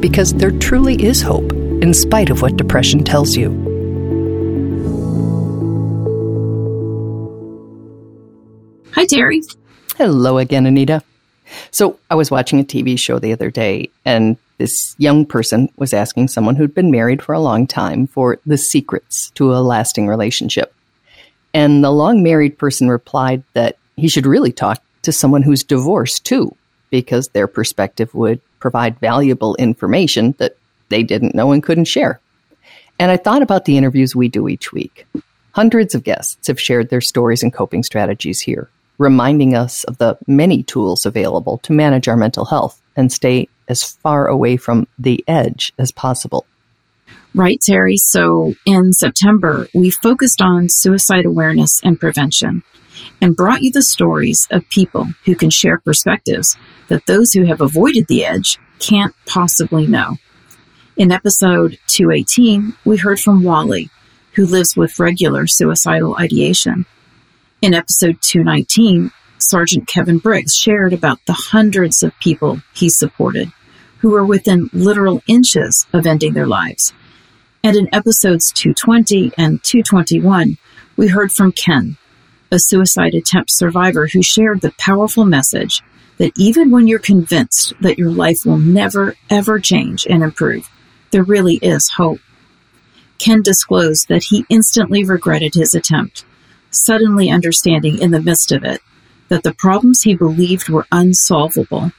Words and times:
because 0.00 0.32
there 0.34 0.50
truly 0.50 1.02
is 1.02 1.22
hope, 1.22 1.52
in 1.52 1.92
spite 1.92 2.30
of 2.30 2.42
what 2.42 2.56
depression 2.56 3.04
tells 3.04 3.36
you. 3.36 3.50
Hi, 8.92 9.06
Terry. 9.06 9.42
Hello 9.96 10.38
again, 10.38 10.66
Anita. 10.66 11.02
So, 11.70 11.98
I 12.10 12.14
was 12.14 12.30
watching 12.30 12.60
a 12.60 12.64
TV 12.64 12.98
show 12.98 13.18
the 13.18 13.32
other 13.32 13.50
day, 13.50 13.90
and 14.04 14.36
this 14.58 14.94
young 14.98 15.26
person 15.26 15.68
was 15.76 15.92
asking 15.92 16.28
someone 16.28 16.56
who'd 16.56 16.74
been 16.74 16.90
married 16.90 17.22
for 17.22 17.32
a 17.32 17.40
long 17.40 17.66
time 17.66 18.06
for 18.06 18.38
the 18.46 18.58
secrets 18.58 19.30
to 19.36 19.52
a 19.54 19.60
lasting 19.62 20.06
relationship. 20.06 20.74
And 21.52 21.82
the 21.82 21.90
long 21.90 22.22
married 22.22 22.58
person 22.58 22.88
replied 22.88 23.42
that 23.54 23.78
he 23.96 24.08
should 24.08 24.26
really 24.26 24.52
talk 24.52 24.82
to 25.02 25.12
someone 25.12 25.42
who's 25.42 25.64
divorced 25.64 26.24
too, 26.24 26.54
because 26.90 27.28
their 27.28 27.46
perspective 27.46 28.14
would 28.14 28.40
provide 28.60 29.00
valuable 29.00 29.56
information 29.56 30.34
that 30.38 30.56
they 30.90 31.02
didn't 31.02 31.34
know 31.34 31.52
and 31.52 31.62
couldn't 31.62 31.86
share. 31.86 32.20
And 32.98 33.10
I 33.10 33.16
thought 33.16 33.42
about 33.42 33.64
the 33.64 33.78
interviews 33.78 34.14
we 34.14 34.28
do 34.28 34.46
each 34.48 34.72
week. 34.72 35.06
Hundreds 35.52 35.94
of 35.94 36.04
guests 36.04 36.46
have 36.46 36.60
shared 36.60 36.90
their 36.90 37.00
stories 37.00 37.42
and 37.42 37.52
coping 37.52 37.82
strategies 37.82 38.40
here, 38.40 38.70
reminding 38.98 39.54
us 39.56 39.84
of 39.84 39.98
the 39.98 40.16
many 40.26 40.62
tools 40.62 41.06
available 41.06 41.58
to 41.58 41.72
manage 41.72 42.06
our 42.08 42.16
mental 42.16 42.44
health 42.44 42.80
and 42.94 43.10
stay 43.10 43.48
as 43.68 43.82
far 43.82 44.26
away 44.26 44.56
from 44.56 44.86
the 44.98 45.24
edge 45.26 45.72
as 45.78 45.90
possible. 45.90 46.44
Right, 47.34 47.60
Terry. 47.60 47.96
So 47.96 48.54
in 48.66 48.92
September, 48.92 49.68
we 49.74 49.90
focused 49.90 50.42
on 50.42 50.66
suicide 50.68 51.24
awareness 51.24 51.80
and 51.82 51.98
prevention 51.98 52.62
and 53.20 53.36
brought 53.36 53.62
you 53.62 53.70
the 53.70 53.82
stories 53.82 54.46
of 54.50 54.68
people 54.68 55.08
who 55.24 55.34
can 55.34 55.50
share 55.50 55.78
perspectives 55.78 56.56
that 56.88 57.06
those 57.06 57.32
who 57.32 57.44
have 57.44 57.60
avoided 57.60 58.06
the 58.06 58.24
edge 58.24 58.58
can't 58.78 59.14
possibly 59.26 59.86
know. 59.86 60.16
In 60.96 61.12
episode 61.12 61.78
218, 61.88 62.74
we 62.84 62.96
heard 62.96 63.20
from 63.20 63.42
Wally, 63.42 63.90
who 64.34 64.46
lives 64.46 64.76
with 64.76 64.98
regular 64.98 65.46
suicidal 65.46 66.16
ideation. 66.16 66.86
In 67.62 67.74
episode 67.74 68.20
219, 68.22 69.10
Sergeant 69.38 69.86
Kevin 69.86 70.18
Briggs 70.18 70.54
shared 70.54 70.92
about 70.92 71.24
the 71.26 71.32
hundreds 71.32 72.02
of 72.02 72.18
people 72.20 72.60
he 72.74 72.88
supported 72.88 73.52
who 74.00 74.10
were 74.10 74.24
within 74.24 74.70
literal 74.72 75.22
inches 75.26 75.86
of 75.92 76.06
ending 76.06 76.32
their 76.32 76.46
lives. 76.46 76.92
And 77.62 77.76
in 77.76 77.94
episodes 77.94 78.50
220 78.52 79.32
and 79.36 79.62
221, 79.62 80.56
we 80.96 81.08
heard 81.08 81.32
from 81.32 81.52
Ken, 81.52 81.96
a 82.50 82.58
suicide 82.58 83.14
attempt 83.14 83.50
survivor 83.52 84.08
who 84.08 84.22
shared 84.22 84.60
the 84.60 84.74
powerful 84.78 85.24
message 85.24 85.82
that 86.18 86.32
even 86.36 86.70
when 86.70 86.86
you're 86.86 86.98
convinced 86.98 87.72
that 87.80 87.98
your 87.98 88.10
life 88.10 88.38
will 88.44 88.58
never, 88.58 89.14
ever 89.30 89.58
change 89.58 90.06
and 90.08 90.22
improve, 90.22 90.68
there 91.10 91.22
really 91.22 91.56
is 91.56 91.88
hope. 91.96 92.20
Ken 93.18 93.42
disclosed 93.42 94.06
that 94.08 94.24
he 94.24 94.44
instantly 94.48 95.04
regretted 95.04 95.54
his 95.54 95.74
attempt, 95.74 96.24
suddenly 96.70 97.30
understanding 97.30 97.98
in 97.98 98.10
the 98.10 98.20
midst 98.20 98.52
of 98.52 98.64
it 98.64 98.80
that 99.28 99.44
the 99.44 99.54
problems 99.54 100.02
he 100.02 100.14
believed 100.14 100.68
were 100.68 100.86
unsolvable 100.90 101.92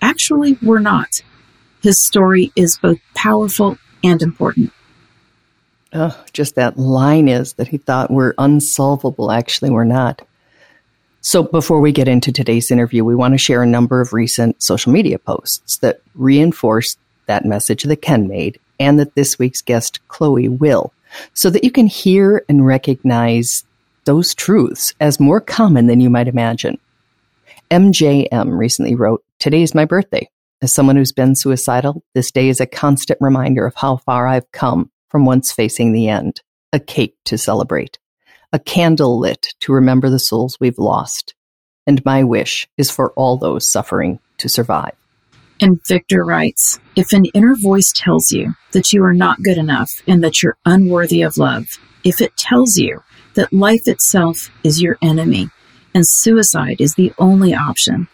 actually 0.00 0.58
were 0.62 0.80
not. 0.80 1.22
His 1.82 2.04
story 2.04 2.50
is 2.56 2.78
both 2.80 2.98
powerful 3.14 3.78
and 4.02 4.20
important. 4.22 4.72
Oh, 5.92 6.22
just 6.32 6.54
that 6.56 6.78
line 6.78 7.28
is 7.28 7.54
that 7.54 7.68
he 7.68 7.78
thought 7.78 8.10
were 8.10 8.34
unsolvable. 8.36 9.30
Actually, 9.30 9.70
we're 9.70 9.84
not. 9.84 10.22
So, 11.20 11.42
before 11.42 11.80
we 11.80 11.92
get 11.92 12.08
into 12.08 12.30
today's 12.30 12.70
interview, 12.70 13.04
we 13.04 13.14
want 13.14 13.34
to 13.34 13.38
share 13.38 13.62
a 13.62 13.66
number 13.66 14.00
of 14.00 14.12
recent 14.12 14.62
social 14.62 14.92
media 14.92 15.18
posts 15.18 15.78
that 15.78 16.00
reinforce 16.14 16.96
that 17.26 17.44
message 17.44 17.82
that 17.84 18.02
Ken 18.02 18.28
made 18.28 18.60
and 18.78 19.00
that 19.00 19.14
this 19.14 19.38
week's 19.38 19.62
guest, 19.62 20.00
Chloe, 20.08 20.48
will, 20.48 20.92
so 21.32 21.50
that 21.50 21.64
you 21.64 21.70
can 21.70 21.86
hear 21.86 22.44
and 22.48 22.66
recognize 22.66 23.64
those 24.04 24.34
truths 24.34 24.94
as 25.00 25.18
more 25.18 25.40
common 25.40 25.86
than 25.86 26.00
you 26.00 26.10
might 26.10 26.28
imagine. 26.28 26.78
MJM 27.70 28.56
recently 28.56 28.94
wrote, 28.94 29.22
Today 29.38 29.62
is 29.62 29.74
my 29.74 29.84
birthday. 29.84 30.28
As 30.62 30.74
someone 30.74 30.96
who's 30.96 31.12
been 31.12 31.34
suicidal, 31.34 32.02
this 32.14 32.30
day 32.30 32.48
is 32.48 32.60
a 32.60 32.66
constant 32.66 33.20
reminder 33.20 33.66
of 33.66 33.74
how 33.74 33.98
far 33.98 34.26
I've 34.26 34.50
come 34.52 34.90
from 35.08 35.24
once 35.24 35.52
facing 35.52 35.92
the 35.92 36.08
end, 36.08 36.42
a 36.72 36.80
cake 36.80 37.16
to 37.24 37.38
celebrate, 37.38 37.98
a 38.52 38.58
candle 38.58 39.18
lit 39.18 39.54
to 39.60 39.72
remember 39.72 40.10
the 40.10 40.18
souls 40.18 40.56
we've 40.60 40.78
lost. 40.78 41.34
And 41.86 42.04
my 42.04 42.24
wish 42.24 42.68
is 42.76 42.90
for 42.90 43.12
all 43.12 43.36
those 43.36 43.70
suffering 43.70 44.18
to 44.38 44.48
survive. 44.48 44.94
And 45.60 45.80
Victor 45.86 46.24
writes 46.24 46.78
If 46.94 47.12
an 47.12 47.24
inner 47.34 47.56
voice 47.56 47.92
tells 47.94 48.30
you 48.30 48.54
that 48.72 48.92
you 48.92 49.02
are 49.04 49.14
not 49.14 49.42
good 49.42 49.58
enough 49.58 50.02
and 50.06 50.22
that 50.22 50.42
you're 50.42 50.58
unworthy 50.64 51.22
of 51.22 51.36
love, 51.36 51.66
if 52.04 52.20
it 52.20 52.36
tells 52.36 52.76
you 52.76 53.02
that 53.34 53.52
life 53.52 53.86
itself 53.86 54.50
is 54.62 54.80
your 54.80 54.98
enemy 55.02 55.48
and 55.94 56.04
suicide 56.06 56.80
is 56.80 56.94
the 56.94 57.12
only 57.18 57.54
option, 57.54 58.08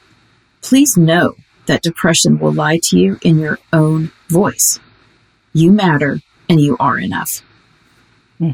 please 0.63 0.97
know 0.97 1.35
that 1.67 1.83
depression 1.83 2.39
will 2.39 2.53
lie 2.53 2.79
to 2.83 2.99
you 2.99 3.19
in 3.23 3.39
your 3.39 3.59
own 3.73 4.11
voice. 4.29 4.79
You 5.53 5.73
matter 5.73 6.21
and 6.55 6.61
you 6.61 6.77
are 6.79 6.97
enough. 6.97 7.43
Hmm. 8.39 8.53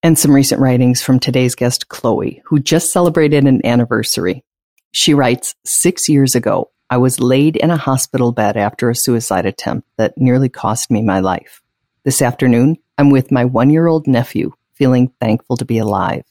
And 0.00 0.16
some 0.16 0.32
recent 0.32 0.60
writings 0.60 1.02
from 1.02 1.18
today's 1.18 1.56
guest, 1.56 1.88
Chloe, 1.88 2.40
who 2.44 2.60
just 2.60 2.92
celebrated 2.92 3.44
an 3.44 3.66
anniversary. 3.66 4.44
She 4.92 5.12
writes 5.12 5.56
Six 5.64 6.08
years 6.08 6.36
ago, 6.36 6.70
I 6.88 6.98
was 6.98 7.18
laid 7.18 7.56
in 7.56 7.72
a 7.72 7.76
hospital 7.76 8.30
bed 8.30 8.56
after 8.56 8.88
a 8.88 8.94
suicide 8.94 9.44
attempt 9.44 9.88
that 9.96 10.16
nearly 10.16 10.48
cost 10.48 10.88
me 10.88 11.02
my 11.02 11.18
life. 11.18 11.62
This 12.04 12.22
afternoon, 12.22 12.76
I'm 12.96 13.10
with 13.10 13.32
my 13.32 13.44
one 13.44 13.70
year 13.70 13.88
old 13.88 14.06
nephew, 14.06 14.52
feeling 14.74 15.12
thankful 15.20 15.56
to 15.56 15.64
be 15.64 15.78
alive. 15.78 16.22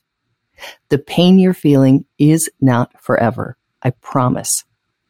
The 0.87 0.97
pain 0.97 1.39
you're 1.39 1.53
feeling 1.53 2.05
is 2.17 2.49
not 2.61 3.01
forever, 3.01 3.57
I 3.83 3.89
promise, 3.89 4.63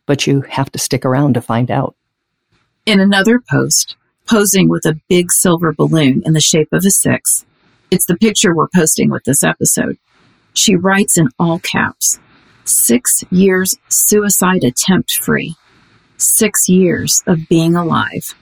but 0.07 0.25
you 0.25 0.41
have 0.41 0.71
to 0.71 0.79
stick 0.79 1.05
around 1.05 1.35
to 1.35 1.41
find 1.41 1.69
out. 1.69 1.95
In 2.87 2.99
another 2.99 3.39
post, 3.39 3.97
posing 4.27 4.69
with 4.69 4.85
a 4.85 4.99
big 5.07 5.31
silver 5.31 5.73
balloon 5.73 6.21
in 6.25 6.33
the 6.33 6.41
shape 6.41 6.69
of 6.71 6.83
a 6.85 6.91
six. 6.91 7.45
It's 7.91 8.05
the 8.05 8.17
picture 8.17 8.55
we're 8.55 8.67
posting 8.73 9.09
with 9.09 9.23
this 9.23 9.43
episode. 9.43 9.97
She 10.53 10.75
writes 10.75 11.17
in 11.17 11.29
all 11.39 11.59
caps 11.59 12.19
Six 12.67 13.23
years 13.29 13.77
suicide 13.89 14.63
attempt 14.63 15.17
free. 15.17 15.55
Six 16.17 16.67
years 16.67 17.21
of 17.27 17.47
being 17.47 17.75
alive. 17.75 18.33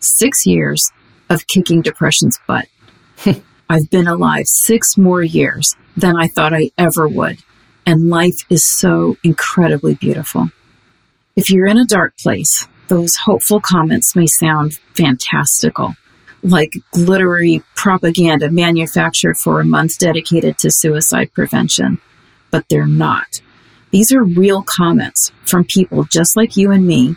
Six 0.00 0.44
years 0.44 0.90
of 1.28 1.46
kicking 1.46 1.80
depression's 1.80 2.38
butt. 2.48 2.66
I've 3.70 3.88
been 3.90 4.08
alive 4.08 4.46
six 4.48 4.96
more 4.96 5.22
years 5.22 5.76
than 5.96 6.16
I 6.16 6.26
thought 6.26 6.52
I 6.52 6.72
ever 6.76 7.06
would. 7.06 7.38
And 7.86 8.10
life 8.10 8.44
is 8.50 8.66
so 8.68 9.16
incredibly 9.22 9.94
beautiful. 9.94 10.48
If 11.36 11.50
you're 11.50 11.66
in 11.66 11.78
a 11.78 11.86
dark 11.86 12.18
place, 12.18 12.66
those 12.90 13.14
hopeful 13.14 13.60
comments 13.60 14.16
may 14.16 14.26
sound 14.26 14.74
fantastical, 14.96 15.94
like 16.42 16.74
glittery 16.90 17.62
propaganda 17.76 18.50
manufactured 18.50 19.36
for 19.36 19.60
a 19.60 19.64
month 19.64 19.96
dedicated 19.96 20.58
to 20.58 20.70
suicide 20.72 21.32
prevention, 21.32 21.98
but 22.50 22.68
they're 22.68 22.86
not. 22.86 23.40
These 23.92 24.12
are 24.12 24.24
real 24.24 24.62
comments 24.62 25.30
from 25.46 25.64
people 25.64 26.04
just 26.04 26.36
like 26.36 26.56
you 26.56 26.72
and 26.72 26.84
me 26.84 27.16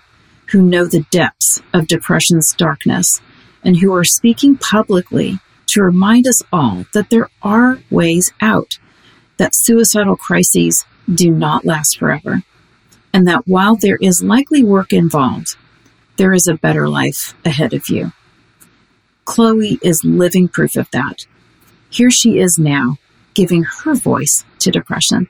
who 0.52 0.62
know 0.62 0.86
the 0.86 1.06
depths 1.10 1.62
of 1.74 1.88
depression's 1.88 2.54
darkness 2.56 3.20
and 3.64 3.78
who 3.78 3.94
are 3.96 4.04
speaking 4.04 4.56
publicly 4.56 5.40
to 5.68 5.82
remind 5.82 6.28
us 6.28 6.44
all 6.54 6.86
that 6.94 7.10
there 7.10 7.30
are 7.42 7.80
ways 7.90 8.32
out, 8.42 8.78
that 9.38 9.56
suicidal 9.56 10.18
crises 10.18 10.86
do 11.12 11.32
not 11.32 11.66
last 11.66 11.98
forever, 11.98 12.44
and 13.12 13.28
that 13.28 13.48
while 13.48 13.76
there 13.76 13.98
is 14.00 14.24
likely 14.24 14.64
work 14.64 14.94
involved, 14.94 15.56
there 16.18 16.34
is 16.34 16.48
a 16.48 16.56
better 16.56 16.88
life 16.88 17.34
ahead 17.46 17.74
of 17.74 17.90
you. 17.90 18.12
Chloe 19.26 19.80
is 19.82 20.04
living 20.04 20.48
proof 20.48 20.76
of 20.76 20.90
that. 20.92 21.26
Here 21.90 22.12
she 22.12 22.40
is 22.40 22.58
now, 22.58 22.98
giving 23.34 23.64
her 23.64 23.96
voice 23.96 24.44
to 24.60 24.72
depression. 24.72 25.28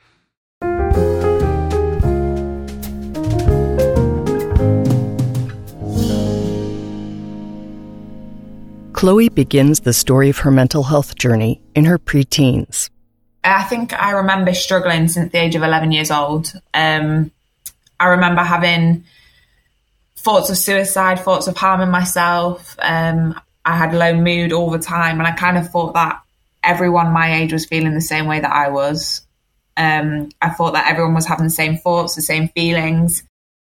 Chloe 8.93 9.27
begins 9.27 9.81
the 9.81 9.91
story 9.91 10.29
of 10.29 10.37
her 10.39 10.51
mental 10.51 10.83
health 10.83 11.15
journey 11.15 11.61
in 11.75 11.83
her 11.85 11.99
preteens. 11.99 12.89
I 13.43 13.63
think 13.63 13.91
I 13.93 14.11
remember 14.11 14.53
struggling 14.53 15.09
since 15.09 15.31
the 15.31 15.39
age 15.39 15.55
of 15.55 15.63
11 15.63 15.91
years 15.91 16.09
old. 16.09 16.53
Um, 16.73 17.31
I 17.99 18.07
remember 18.07 18.43
having 18.43 19.03
thoughts 20.23 20.49
of 20.49 20.57
suicide, 20.57 21.19
thoughts 21.19 21.47
of 21.47 21.57
harming 21.57 21.91
myself. 21.91 22.75
Um, 22.79 23.39
I 23.65 23.77
had 23.77 23.93
low 23.93 24.13
mood 24.13 24.51
all 24.51 24.69
the 24.69 24.79
time, 24.79 25.19
and 25.19 25.27
I 25.27 25.31
kind 25.31 25.57
of 25.57 25.69
thought 25.69 25.93
that 25.93 26.21
everyone 26.63 27.11
my 27.11 27.35
age 27.35 27.53
was 27.53 27.65
feeling 27.65 27.93
the 27.93 28.01
same 28.01 28.25
way 28.25 28.39
that 28.39 28.51
I 28.51 28.69
was. 28.69 29.21
Um, 29.75 30.29
I 30.41 30.49
thought 30.49 30.73
that 30.73 30.89
everyone 30.89 31.13
was 31.13 31.25
having 31.25 31.45
the 31.45 31.51
same 31.51 31.77
thoughts, 31.77 32.15
the 32.15 32.21
same 32.21 32.47
feelings. 32.49 33.23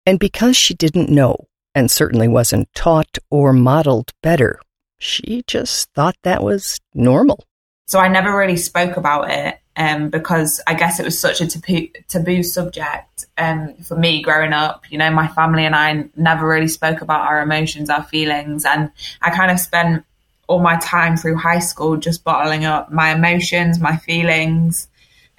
And 0.06 0.20
because 0.20 0.56
she 0.56 0.74
didn't 0.74 1.10
know, 1.10 1.48
and 1.74 1.92
certainly 1.92 2.28
wasn't 2.28 2.74
taught 2.74 3.18
or 3.30 3.52
modeled 3.52 4.12
better, 4.22 4.60
she 4.98 5.44
just 5.48 5.90
thought 5.94 6.16
that 6.24 6.44
was 6.44 6.80
normal. 6.94 7.44
So 7.88 8.00
I 8.00 8.08
never 8.08 8.36
really 8.36 8.58
spoke 8.58 8.98
about 8.98 9.30
it 9.30 9.60
um, 9.78 10.10
because 10.10 10.62
I 10.68 10.74
guess 10.74 11.00
it 11.00 11.06
was 11.06 11.20
such 11.20 11.42
a 11.42 11.48
taboo, 11.48 11.90
taboo 12.08 12.44
subject 12.44 13.26
um, 13.38 13.76
for 13.76 13.96
me 13.96 14.22
growing 14.22 14.54
up. 14.54 14.90
You 14.90 14.98
know, 14.98 15.10
my 15.12 15.28
family 15.28 15.66
and 15.66 15.76
I 15.76 16.06
never 16.16 16.48
really 16.48 16.68
spoke 16.68 17.02
about 17.02 17.28
our 17.28 17.42
emotions, 17.42 17.90
our 17.90 18.04
feelings. 18.04 18.66
And 18.66 18.92
I 19.22 19.32
kind 19.32 19.52
of 19.52 19.60
spent 19.60 20.06
all 20.48 20.60
my 20.60 20.78
time 20.78 21.18
through 21.18 21.38
high 21.38 21.60
school 21.60 21.98
just 21.98 22.24
bottling 22.24 22.66
up 22.66 22.92
my 22.92 23.14
emotions, 23.14 23.80
my 23.80 23.98
feelings. 23.98 24.88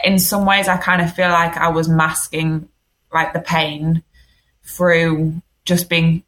In 0.04 0.18
some 0.18 0.44
ways, 0.44 0.68
I 0.68 0.76
kind 0.76 1.00
of 1.00 1.14
feel 1.14 1.30
like 1.30 1.56
I 1.56 1.68
was 1.68 1.88
masking 1.88 2.68
like 3.12 3.32
the 3.32 3.40
pain 3.40 4.02
through 4.64 5.40
just 5.64 5.88
being 5.88 6.22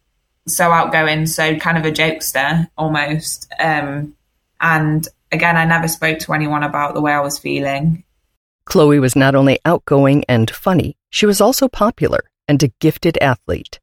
so 0.47 0.71
outgoing, 0.71 1.27
so 1.27 1.57
kind 1.57 1.77
of 1.77 1.85
a 1.85 1.91
jokester 1.91 2.67
almost. 2.77 3.51
Um, 3.59 4.15
and 4.59 5.07
again, 5.31 5.57
I 5.57 5.65
never 5.65 5.87
spoke 5.87 6.19
to 6.19 6.33
anyone 6.33 6.63
about 6.63 6.93
the 6.93 7.01
way 7.01 7.13
I 7.13 7.21
was 7.21 7.39
feeling. 7.39 8.03
Chloe 8.65 8.99
was 8.99 9.15
not 9.15 9.35
only 9.35 9.59
outgoing 9.65 10.23
and 10.29 10.49
funny, 10.49 10.95
she 11.09 11.25
was 11.25 11.41
also 11.41 11.67
popular 11.67 12.21
and 12.47 12.61
a 12.61 12.71
gifted 12.79 13.17
athlete. 13.21 13.79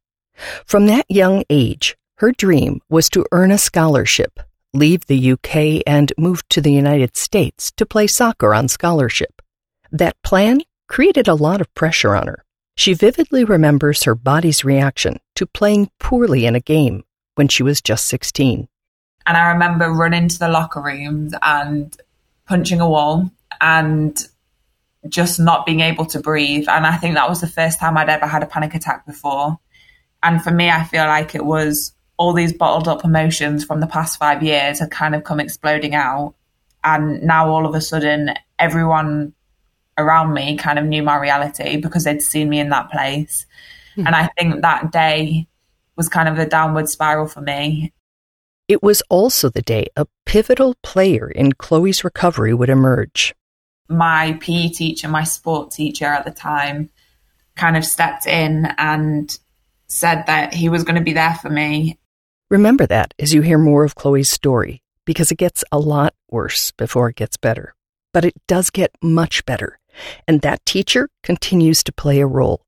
From 0.64 0.87
that 0.87 1.06
young 1.08 1.44
age, 1.50 1.96
her 2.19 2.32
dream 2.32 2.81
was 2.88 3.08
to 3.10 3.26
earn 3.32 3.50
a 3.50 3.58
scholarship, 3.58 4.40
leave 4.72 5.06
the 5.06 5.32
UK, 5.32 5.82
and 5.87 6.12
move 6.16 6.46
to 6.48 6.60
the 6.60 6.72
United 6.72 7.16
States 7.16 7.72
to 7.76 7.87
play 7.87 8.06
soccer 8.06 8.54
on 8.54 8.69
scholarship. 8.69 9.43
That 9.90 10.20
plan 10.22 10.60
created 10.88 11.28
a 11.28 11.34
lot 11.34 11.60
of 11.60 11.75
pressure 11.75 12.14
on 12.14 12.26
her. 12.26 12.44
She 12.76 12.94
vividly 12.94 13.44
remembers 13.44 14.04
her 14.04 14.14
body's 14.14 14.64
reaction 14.64 15.19
to 15.37 15.46
playing 15.46 15.90
poorly 15.98 16.44
in 16.44 16.54
a 16.54 16.60
game 16.60 17.04
when 17.34 17.48
she 17.48 17.62
was 17.62 17.81
just 17.81 18.06
16. 18.06 18.69
And 19.26 19.37
I 19.37 19.52
remember 19.52 19.90
running 19.90 20.28
to 20.28 20.38
the 20.38 20.49
locker 20.49 20.81
rooms 20.81 21.34
and 21.43 21.96
punching 22.46 22.81
a 22.81 22.88
wall 22.88 23.31
and 23.61 24.17
just 25.08 25.38
not 25.40 25.67
being 25.67 25.81
able 25.81 26.06
to 26.06 26.20
breathe. 26.20 26.69
And 26.69 26.87
I 26.87 26.96
think 26.96 27.14
that 27.14 27.28
was 27.28 27.40
the 27.40 27.49
first 27.49 27.81
time 27.81 27.96
I'd 27.96 28.08
ever 28.08 28.26
had 28.26 28.43
a 28.43 28.46
panic 28.46 28.75
attack 28.75 29.06
before. 29.06 29.58
And 30.23 30.43
for 30.43 30.50
me, 30.50 30.70
I 30.70 30.84
feel 30.84 31.05
like 31.05 31.34
it 31.34 31.44
was 31.44 31.93
all 32.17 32.32
these 32.32 32.52
bottled 32.52 32.88
up 32.88 33.05
emotions 33.05 33.64
from 33.64 33.81
the 33.81 33.87
past 33.87 34.19
five 34.19 34.43
years 34.43 34.78
had 34.78 34.90
kind 34.90 35.14
of 35.14 35.25
come 35.25 35.40
exploding 35.40 35.94
out. 35.94 36.34
And 36.82 37.22
now 37.22 37.50
all 37.50 37.67
of 37.67 37.75
a 37.75 37.81
sudden, 37.81 38.32
everyone 38.58 39.34
around 39.99 40.32
me 40.32 40.56
kind 40.56 40.79
of 40.79 40.84
knew 40.84 41.02
my 41.02 41.17
reality 41.19 41.76
because 41.76 42.05
they'd 42.05 42.22
seen 42.22 42.49
me 42.49 42.61
in 42.61 42.70
that 42.70 42.90
place. 42.90 43.46
Mm-hmm. 43.93 44.06
And 44.06 44.17
I 44.17 44.29
think 44.38 44.62
that 44.62 44.93
day 44.93 45.46
was 45.96 46.08
kind 46.08 46.29
of 46.29 46.38
a 46.38 46.46
downward 46.46 46.88
spiral 46.88 47.26
for 47.26 47.40
me. 47.40 47.93
It 48.69 48.83
was 48.83 49.03
also 49.09 49.49
the 49.49 49.63
day 49.63 49.87
a 49.97 50.07
pivotal 50.25 50.75
player 50.83 51.31
in 51.31 51.53
Chloe's 51.53 52.05
recovery 52.05 52.53
would 52.53 52.69
emerge. 52.69 53.35
My 53.89 54.37
PE 54.41 54.69
teacher, 54.71 55.09
my 55.09 55.25
sport 55.25 55.71
teacher 55.71 56.07
at 56.07 56.25
the 56.25 56.33
time, 56.33 56.91
kind 57.55 57.77
of 57.77 57.85
stepped 57.85 58.27
in 58.27 58.67
and 58.79 59.39
said 59.87 60.25
that 60.27 60.53
he 60.53 60.69
was 60.69 60.83
going 60.83 60.97
to 60.97 61.05
be 61.05 61.13
there 61.13 61.35
for 61.35 61.49
me. 61.49 61.99
Remember 62.51 62.87
that 62.87 63.15
as 63.19 63.33
you 63.33 63.43
hear 63.43 63.59
more 63.59 63.85
of 63.85 63.95
Chloe's 63.95 64.31
story, 64.31 64.83
because 65.05 65.31
it 65.31 65.39
gets 65.39 65.63
a 65.71 65.79
lot 65.79 66.15
worse 66.29 66.73
before 66.73 67.09
it 67.09 67.17
gets 67.17 67.37
better. 67.37 67.75
But 68.13 68.25
it 68.25 68.35
does 68.49 68.71
get 68.71 68.91
much 69.01 69.45
better 69.47 69.79
and 70.27 70.41
that 70.43 70.65
teacher 70.67 71.09
continues 71.23 71.83
to 71.85 71.93
play 71.93 72.21
a 72.21 72.27
role. 72.27 72.63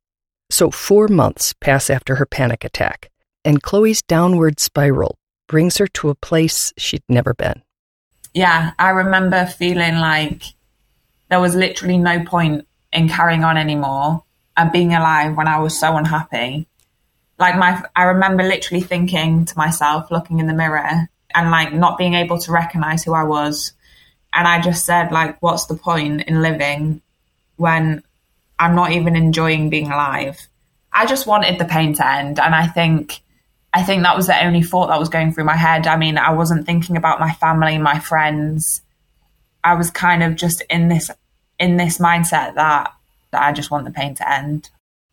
So, 0.50 0.70
four 0.70 1.08
months 1.08 1.54
pass 1.60 1.90
after 1.90 2.16
her 2.16 2.26
panic 2.26 2.64
attack, 2.64 3.10
and 3.44 3.62
Chloe's 3.62 4.02
downward 4.02 4.60
spiral 4.60 5.18
brings 5.48 5.78
her 5.78 5.88
to 5.88 6.10
a 6.10 6.14
place 6.14 6.72
she'd 6.76 7.02
never 7.08 7.34
been. 7.34 7.62
Yeah, 8.34 8.72
I 8.78 8.90
remember 8.90 9.46
feeling 9.46 9.96
like 9.96 10.42
there 11.28 11.40
was 11.40 11.56
literally 11.56 11.98
no 11.98 12.24
point 12.24 12.66
in 12.92 13.08
carrying 13.08 13.42
on 13.42 13.56
anymore 13.56 14.22
and 14.56 14.70
being 14.70 14.94
alive 14.94 15.36
when 15.36 15.48
I 15.48 15.58
was 15.58 15.78
so 15.78 15.96
unhappy. 15.96 16.68
Like 17.38 17.56
my 17.56 17.82
I 17.96 18.04
remember 18.04 18.42
literally 18.44 18.82
thinking 18.82 19.44
to 19.46 19.58
myself 19.58 20.10
looking 20.10 20.38
in 20.38 20.46
the 20.46 20.54
mirror 20.54 21.08
and 21.34 21.50
like 21.50 21.72
not 21.72 21.98
being 21.98 22.14
able 22.14 22.38
to 22.38 22.52
recognize 22.52 23.04
who 23.04 23.14
I 23.14 23.24
was 23.24 23.72
and 24.32 24.46
I 24.46 24.60
just 24.60 24.84
said 24.84 25.12
like 25.12 25.40
what's 25.40 25.66
the 25.66 25.76
point 25.76 26.22
in 26.22 26.42
living 26.42 27.02
when 27.56 28.02
I'm 28.58 28.74
not 28.74 28.92
even 28.92 29.14
enjoying 29.16 29.70
being 29.70 29.90
alive. 29.90 30.48
I 30.92 31.06
just 31.06 31.26
wanted 31.26 31.58
the 31.58 31.64
pain 31.64 31.94
to 31.94 32.06
end. 32.06 32.40
And 32.40 32.54
I 32.54 32.66
think 32.66 33.20
I 33.72 33.82
think 33.82 34.02
that 34.02 34.16
was 34.16 34.26
the 34.26 34.44
only 34.44 34.62
thought 34.62 34.88
that 34.88 34.98
was 34.98 35.08
going 35.08 35.32
through 35.32 35.44
my 35.44 35.56
head. 35.56 35.86
I 35.86 35.96
mean, 35.96 36.16
I 36.16 36.32
wasn't 36.32 36.66
thinking 36.66 36.96
about 36.96 37.20
my 37.20 37.32
family, 37.32 37.78
my 37.78 37.98
friends. 37.98 38.82
I 39.62 39.74
was 39.74 39.90
kind 39.90 40.22
of 40.22 40.36
just 40.36 40.62
in 40.70 40.88
this 40.88 41.10
in 41.58 41.76
this 41.76 41.98
mindset 41.98 42.54
that 42.54 42.92
that 43.30 43.42
I 43.42 43.52
just 43.52 43.70
want 43.70 43.84
the 43.84 43.90
pain 43.90 44.14
to 44.16 44.30
end. 44.30 44.70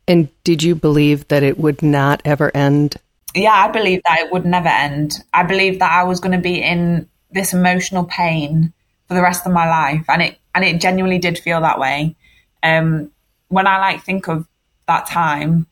And 0.07 0.29
did 0.43 0.63
you 0.63 0.75
believe 0.75 1.27
that 1.27 1.43
it 1.43 1.57
would 1.57 1.81
not 1.81 2.21
ever 2.23 2.55
end? 2.55 2.95
Yeah, 3.33 3.53
I 3.53 3.69
believed 3.69 4.03
that 4.07 4.19
it 4.19 4.31
would 4.31 4.45
never 4.45 4.69
end. 4.69 5.23
I 5.33 5.43
believed 5.43 5.81
that 5.81 5.91
I 5.91 6.03
was 6.03 6.19
going 6.19 6.31
to 6.31 6.41
be 6.41 6.61
in 6.61 7.09
this 7.31 7.53
emotional 7.53 8.05
pain 8.05 8.71
for 9.07 9.15
the 9.15 9.21
rest 9.21 9.45
of 9.45 9.51
my 9.51 9.67
life, 9.67 10.05
and 10.07 10.21
it 10.21 10.37
and 10.53 10.63
it 10.63 10.79
genuinely 10.79 11.19
did 11.19 11.37
feel 11.37 11.59
that 11.61 11.79
way. 11.79 12.15
Um, 12.63 13.11
when 13.49 13.67
I 13.67 13.79
like 13.79 14.03
think 14.03 14.27
of 14.27 14.47
that 14.87 15.07
time, 15.07 15.67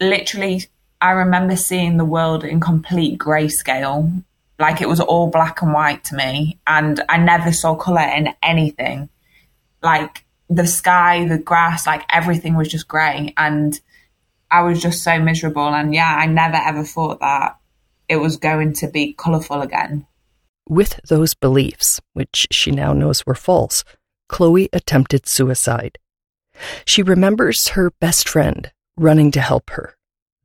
literally, 0.00 0.64
I 1.00 1.12
remember 1.12 1.56
seeing 1.56 1.96
the 1.96 2.04
world 2.04 2.44
in 2.44 2.60
complete 2.60 3.18
grayscale. 3.18 4.22
Like 4.58 4.82
it 4.82 4.88
was 4.88 5.00
all 5.00 5.28
black 5.30 5.62
and 5.62 5.72
white 5.72 6.04
to 6.04 6.16
me, 6.16 6.58
and 6.66 7.02
I 7.08 7.16
never 7.16 7.52
saw 7.52 7.74
color 7.74 8.02
in 8.02 8.34
anything. 8.42 9.08
Like 9.82 10.24
the 10.50 10.66
sky, 10.66 11.26
the 11.26 11.38
grass, 11.38 11.86
like 11.86 12.04
everything 12.10 12.54
was 12.54 12.68
just 12.68 12.86
grey, 12.86 13.32
and 13.38 13.80
I 14.50 14.62
was 14.62 14.82
just 14.82 15.02
so 15.02 15.18
miserable. 15.18 15.66
And 15.66 15.94
yeah, 15.94 16.14
I 16.14 16.26
never 16.26 16.56
ever 16.56 16.84
thought 16.84 17.20
that 17.20 17.56
it 18.08 18.16
was 18.16 18.36
going 18.36 18.74
to 18.74 18.88
be 18.88 19.14
colourful 19.14 19.62
again. 19.62 20.06
With 20.68 21.00
those 21.08 21.34
beliefs, 21.34 22.00
which 22.12 22.46
she 22.50 22.70
now 22.70 22.92
knows 22.92 23.24
were 23.24 23.34
false, 23.34 23.82
Chloe 24.28 24.68
attempted 24.72 25.26
suicide. 25.26 25.98
She 26.84 27.02
remembers 27.02 27.68
her 27.68 27.90
best 28.00 28.28
friend 28.28 28.70
running 28.96 29.30
to 29.30 29.40
help 29.40 29.70
her, 29.70 29.96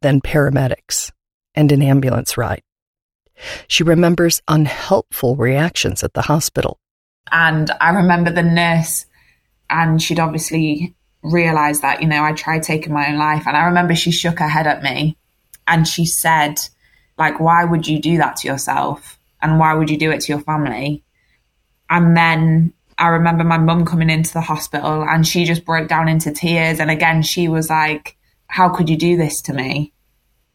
then 0.06 0.22
paramedics, 0.22 1.12
and 1.56 1.72
an 1.72 1.82
ambulance 1.82 2.38
ride. 2.38 2.62
She 3.68 3.84
remembers 3.84 4.42
unhelpful 4.48 5.36
reactions 5.36 6.04
at 6.04 6.14
the 6.14 6.22
hospital. 6.22 6.80
And 7.32 7.72
I 7.82 7.90
remember 7.90 8.32
the 8.32 8.44
nurse, 8.44 9.06
and 9.70 10.02
she'd 10.02 10.20
obviously 10.20 10.96
realized 11.24 11.82
that, 11.82 12.02
you 12.02 12.08
know, 12.08 12.24
I 12.24 12.34
tried 12.34 12.64
taking 12.64 12.94
my 12.94 13.08
own 13.08 13.18
life. 13.18 13.48
And 13.48 13.58
I 13.58 13.66
remember 13.66 13.96
she 13.96 14.12
shook 14.12 14.40
her 14.40 14.48
head 14.48 14.68
at 14.68 14.84
me 14.84 15.18
and 15.68 15.88
she 15.88 16.06
said, 16.06 16.60
like, 17.18 17.40
why 17.40 17.66
would 17.66 17.88
you 17.88 18.00
do 18.00 18.18
that 18.18 18.38
to 18.38 18.48
yourself? 18.48 19.20
And 19.42 19.60
why 19.60 19.74
would 19.74 19.90
you 19.90 19.98
do 19.98 20.12
it 20.12 20.22
to 20.22 20.34
your 20.34 20.42
family? 20.42 21.04
And 21.90 22.16
then 22.16 22.74
I 22.98 23.08
remember 23.08 23.44
my 23.44 23.58
mum 23.58 23.86
coming 23.86 24.10
into 24.10 24.34
the 24.34 24.42
hospital 24.42 25.04
and 25.04 25.26
she 25.26 25.46
just 25.46 25.66
broke 25.66 25.88
down 25.88 26.08
into 26.08 26.32
tears. 26.32 26.80
And 26.80 26.92
again, 26.92 27.22
she 27.24 27.48
was 27.48 27.70
like, 27.70 28.18
How 28.48 28.70
could 28.70 28.90
you 28.90 28.98
do 28.98 29.18
this 29.18 29.42
to 29.44 29.54
me? 29.54 29.94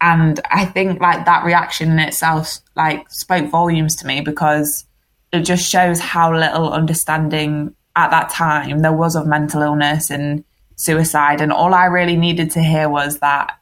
And 0.01 0.41
I 0.51 0.65
think 0.65 1.01
like 1.01 1.27
that 1.27 1.45
reaction 1.45 1.91
in 1.91 1.99
itself 1.99 2.59
like 2.75 3.11
spoke 3.11 3.51
volumes 3.51 3.97
to 3.97 4.07
me 4.07 4.23
because 4.23 4.87
it 5.33 5.41
just 5.41 5.69
shows 5.69 6.01
how 6.01 6.35
little 6.35 6.73
understanding 6.73 7.75
at 7.97 8.11
that 8.11 8.31
time 8.31 8.79
there 8.81 8.93
was 8.93 9.15
of 9.15 9.27
mental 9.27 9.63
illness 9.63 10.11
and 10.11 10.45
suicide. 10.77 11.41
And 11.41 11.53
all 11.53 11.75
I 11.75 11.87
really 11.87 12.17
needed 12.17 12.53
to 12.53 12.63
hear 12.63 12.89
was 12.89 13.19
that 13.19 13.59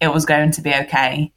it 0.00 0.12
was 0.12 0.24
going 0.24 0.52
to 0.52 0.62
be 0.62 0.74
okay. 0.74 1.32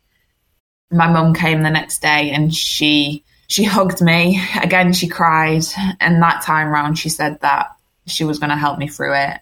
My 0.91 1.11
mum 1.11 1.33
came 1.33 1.61
the 1.61 1.69
next 1.69 2.01
day 2.01 2.31
and 2.31 2.53
she 2.53 3.23
she 3.47 3.63
hugged 3.63 4.01
me. 4.01 4.41
Again, 4.61 4.93
she 4.93 5.07
cried. 5.07 5.63
And 5.99 6.21
that 6.21 6.41
time 6.41 6.69
round, 6.69 6.97
she 6.97 7.09
said 7.09 7.41
that 7.41 7.75
she 8.07 8.23
was 8.23 8.39
going 8.39 8.49
to 8.49 8.55
help 8.55 8.79
me 8.79 8.87
through 8.87 9.15
it. 9.15 9.39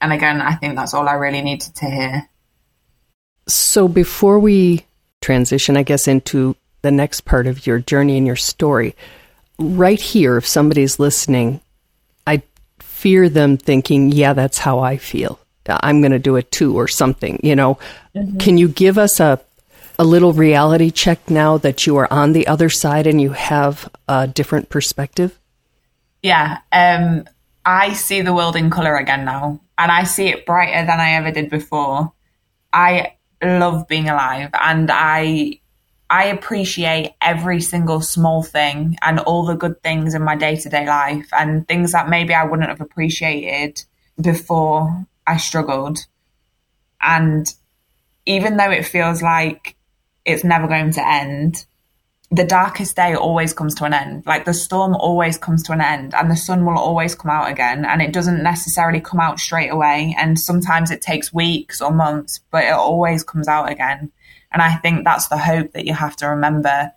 And 0.00 0.12
again, 0.12 0.42
I 0.42 0.54
think 0.54 0.76
that's 0.76 0.92
all 0.92 1.08
I 1.08 1.14
really 1.14 1.40
needed 1.40 1.74
to 1.76 1.86
hear. 1.86 2.28
So 3.48 3.88
before 3.88 4.38
we 4.38 4.84
transition, 5.20 5.76
I 5.76 5.82
guess, 5.82 6.08
into 6.08 6.56
the 6.82 6.90
next 6.90 7.22
part 7.22 7.46
of 7.46 7.66
your 7.66 7.78
journey 7.78 8.16
and 8.16 8.26
your 8.26 8.36
story, 8.36 8.94
right 9.58 10.00
here, 10.00 10.36
if 10.36 10.46
somebody's 10.46 10.98
listening, 10.98 11.60
I 12.26 12.42
fear 12.80 13.28
them 13.28 13.56
thinking, 13.56 14.10
yeah, 14.12 14.32
that's 14.32 14.58
how 14.58 14.80
I 14.80 14.96
feel. 14.96 15.38
I'm 15.68 16.00
going 16.00 16.12
to 16.12 16.18
do 16.18 16.36
it 16.36 16.50
too, 16.52 16.78
or 16.78 16.86
something, 16.86 17.40
you 17.42 17.56
know. 17.56 17.78
Mm-hmm. 18.14 18.38
Can 18.38 18.56
you 18.56 18.68
give 18.68 18.98
us 18.98 19.18
a, 19.18 19.40
a 19.98 20.04
little 20.04 20.32
reality 20.32 20.90
check 20.90 21.28
now 21.28 21.58
that 21.58 21.86
you 21.86 21.96
are 21.96 22.12
on 22.12 22.32
the 22.32 22.46
other 22.46 22.68
side 22.68 23.06
and 23.06 23.20
you 23.20 23.30
have 23.30 23.88
a 24.08 24.28
different 24.28 24.68
perspective? 24.68 25.36
Yeah. 26.22 26.58
Um, 26.70 27.24
I 27.64 27.94
see 27.94 28.20
the 28.20 28.32
world 28.32 28.54
in 28.54 28.70
color 28.70 28.96
again 28.96 29.24
now, 29.24 29.60
and 29.76 29.90
I 29.90 30.04
see 30.04 30.28
it 30.28 30.46
brighter 30.46 30.86
than 30.86 31.00
I 31.00 31.14
ever 31.14 31.32
did 31.32 31.50
before. 31.50 32.12
I 32.72 33.15
love 33.46 33.88
being 33.88 34.08
alive, 34.08 34.50
and 34.60 34.90
I 34.92 35.60
I 36.08 36.26
appreciate 36.26 37.14
every 37.20 37.60
single 37.60 38.00
small 38.00 38.42
thing 38.42 38.96
and 39.02 39.18
all 39.20 39.44
the 39.44 39.56
good 39.56 39.82
things 39.82 40.14
in 40.14 40.22
my 40.22 40.36
day 40.36 40.56
to 40.56 40.68
day 40.68 40.86
life 40.86 41.28
and 41.32 41.66
things 41.66 41.92
that 41.92 42.08
maybe 42.08 42.32
I 42.32 42.44
wouldn't 42.44 42.68
have 42.68 42.80
appreciated 42.80 43.82
before 44.20 45.04
I 45.26 45.36
struggled. 45.36 45.98
And 47.00 47.52
even 48.24 48.56
though 48.56 48.70
it 48.70 48.86
feels 48.86 49.20
like 49.20 49.76
it's 50.24 50.44
never 50.44 50.68
going 50.68 50.92
to 50.92 51.06
end, 51.06 51.66
the 52.30 52.44
darkest 52.44 52.96
day 52.96 53.14
always 53.14 53.52
comes 53.52 53.74
to 53.76 53.84
an 53.84 53.94
end. 53.94 54.26
Like 54.26 54.44
the 54.44 54.54
storm 54.54 54.94
always 54.96 55.38
comes 55.38 55.62
to 55.64 55.72
an 55.72 55.80
end 55.80 56.14
and 56.14 56.30
the 56.30 56.36
sun 56.36 56.64
will 56.64 56.78
always 56.78 57.14
come 57.14 57.30
out 57.30 57.50
again. 57.50 57.84
And 57.84 58.02
it 58.02 58.12
doesn't 58.12 58.42
necessarily 58.42 59.00
come 59.00 59.20
out 59.20 59.38
straight 59.38 59.68
away. 59.68 60.14
And 60.18 60.38
sometimes 60.38 60.90
it 60.90 61.00
takes 61.00 61.32
weeks 61.32 61.80
or 61.80 61.92
months, 61.92 62.40
but 62.50 62.64
it 62.64 62.72
always 62.72 63.22
comes 63.22 63.46
out 63.46 63.70
again. 63.70 64.10
And 64.50 64.60
I 64.60 64.74
think 64.76 65.04
that's 65.04 65.28
the 65.28 65.38
hope 65.38 65.72
that 65.72 65.86
you 65.86 65.94
have 65.94 66.16
to 66.16 66.28
remember 66.28 66.92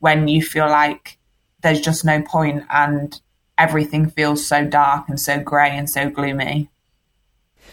when 0.00 0.28
you 0.28 0.42
feel 0.42 0.66
like 0.66 1.18
there's 1.62 1.80
just 1.80 2.04
no 2.04 2.20
point 2.20 2.64
and 2.70 3.18
everything 3.56 4.10
feels 4.10 4.46
so 4.46 4.66
dark 4.66 5.08
and 5.08 5.18
so 5.18 5.40
grey 5.40 5.70
and 5.70 5.88
so 5.88 6.10
gloomy. 6.10 6.68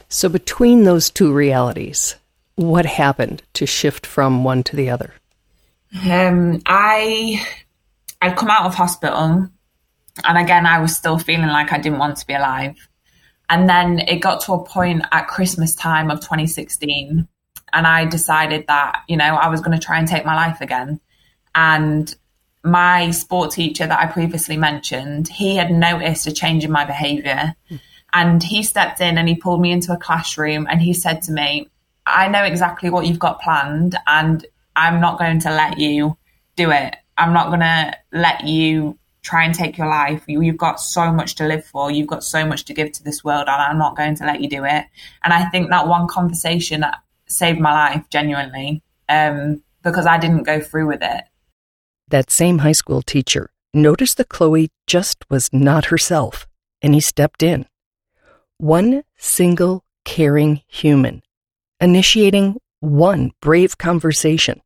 So, 0.07 0.29
between 0.29 0.83
those 0.83 1.09
two 1.09 1.33
realities, 1.33 2.15
what 2.55 2.85
happened 2.85 3.43
to 3.53 3.65
shift 3.65 4.05
from 4.05 4.43
one 4.43 4.63
to 4.63 4.75
the 4.75 4.89
other? 4.89 5.13
Um, 6.09 6.61
I 6.65 7.45
I'd 8.21 8.37
come 8.37 8.49
out 8.49 8.65
of 8.65 8.75
hospital, 8.75 9.49
and 10.23 10.37
again, 10.37 10.65
I 10.65 10.79
was 10.79 10.95
still 10.95 11.17
feeling 11.17 11.47
like 11.47 11.71
I 11.71 11.79
didn't 11.79 11.99
want 11.99 12.17
to 12.17 12.27
be 12.27 12.33
alive. 12.33 12.75
And 13.49 13.67
then 13.67 13.99
it 13.99 14.17
got 14.17 14.41
to 14.41 14.53
a 14.53 14.63
point 14.63 15.03
at 15.11 15.27
Christmas 15.27 15.75
time 15.75 16.09
of 16.09 16.21
2016, 16.21 17.27
and 17.73 17.87
I 17.87 18.05
decided 18.05 18.67
that 18.67 19.03
you 19.07 19.17
know 19.17 19.35
I 19.35 19.49
was 19.49 19.61
going 19.61 19.77
to 19.77 19.85
try 19.85 19.99
and 19.99 20.07
take 20.07 20.25
my 20.25 20.35
life 20.35 20.61
again. 20.61 20.99
And 21.53 22.15
my 22.63 23.11
sport 23.11 23.51
teacher 23.51 23.87
that 23.87 23.99
I 23.99 24.05
previously 24.05 24.57
mentioned, 24.57 25.27
he 25.27 25.55
had 25.55 25.71
noticed 25.71 26.27
a 26.27 26.31
change 26.31 26.63
in 26.63 26.71
my 26.71 26.85
behaviour. 26.85 27.55
And 28.13 28.43
he 28.43 28.61
stepped 28.63 28.99
in 28.99 29.17
and 29.17 29.27
he 29.27 29.35
pulled 29.35 29.61
me 29.61 29.71
into 29.71 29.93
a 29.93 29.97
classroom 29.97 30.67
and 30.69 30.81
he 30.81 30.93
said 30.93 31.21
to 31.23 31.31
me, 31.31 31.69
I 32.05 32.27
know 32.27 32.43
exactly 32.43 32.89
what 32.89 33.05
you've 33.05 33.19
got 33.19 33.41
planned 33.41 33.97
and 34.05 34.45
I'm 34.75 35.01
not 35.01 35.19
going 35.19 35.39
to 35.41 35.49
let 35.49 35.79
you 35.79 36.17
do 36.55 36.71
it. 36.71 36.95
I'm 37.17 37.33
not 37.33 37.47
going 37.47 37.61
to 37.61 37.95
let 38.11 38.47
you 38.47 38.97
try 39.21 39.43
and 39.43 39.53
take 39.53 39.77
your 39.77 39.87
life. 39.87 40.23
You, 40.27 40.41
have 40.41 40.57
got 40.57 40.79
so 40.79 41.11
much 41.11 41.35
to 41.35 41.47
live 41.47 41.65
for. 41.65 41.91
You've 41.91 42.07
got 42.07 42.23
so 42.23 42.45
much 42.45 42.65
to 42.65 42.73
give 42.73 42.91
to 42.93 43.03
this 43.03 43.23
world, 43.23 43.47
and 43.47 43.61
I'm 43.61 43.77
not 43.77 43.95
going 43.95 44.15
to 44.15 44.25
let 44.25 44.41
you 44.41 44.49
do 44.49 44.63
it. 44.63 44.85
And 45.23 45.33
I 45.33 45.45
think 45.49 45.69
that 45.69 45.87
one 45.87 46.07
conversation 46.07 46.83
saved 47.27 47.59
my 47.59 47.71
life 47.71 48.05
genuinely 48.09 48.83
um, 49.09 49.63
because 49.83 50.05
I 50.05 50.17
didn't 50.17 50.43
go 50.43 50.59
through 50.59 50.87
with 50.87 51.01
it. 51.01 51.23
That 52.07 52.31
same 52.31 52.59
high 52.59 52.71
school 52.73 53.01
teacher 53.01 53.51
noticed 53.73 54.17
that 54.17 54.29
Chloe 54.29 54.69
just 54.87 55.23
was 55.29 55.49
not 55.53 55.85
herself, 55.85 56.47
and 56.81 56.93
he 56.93 56.99
stepped 56.99 57.43
in. 57.43 57.67
One 58.57 59.03
single 59.17 59.83
caring 60.03 60.61
human, 60.67 61.21
initiating 61.79 62.57
one 62.81 63.31
brave 63.41 63.77
conversation. 63.77 64.61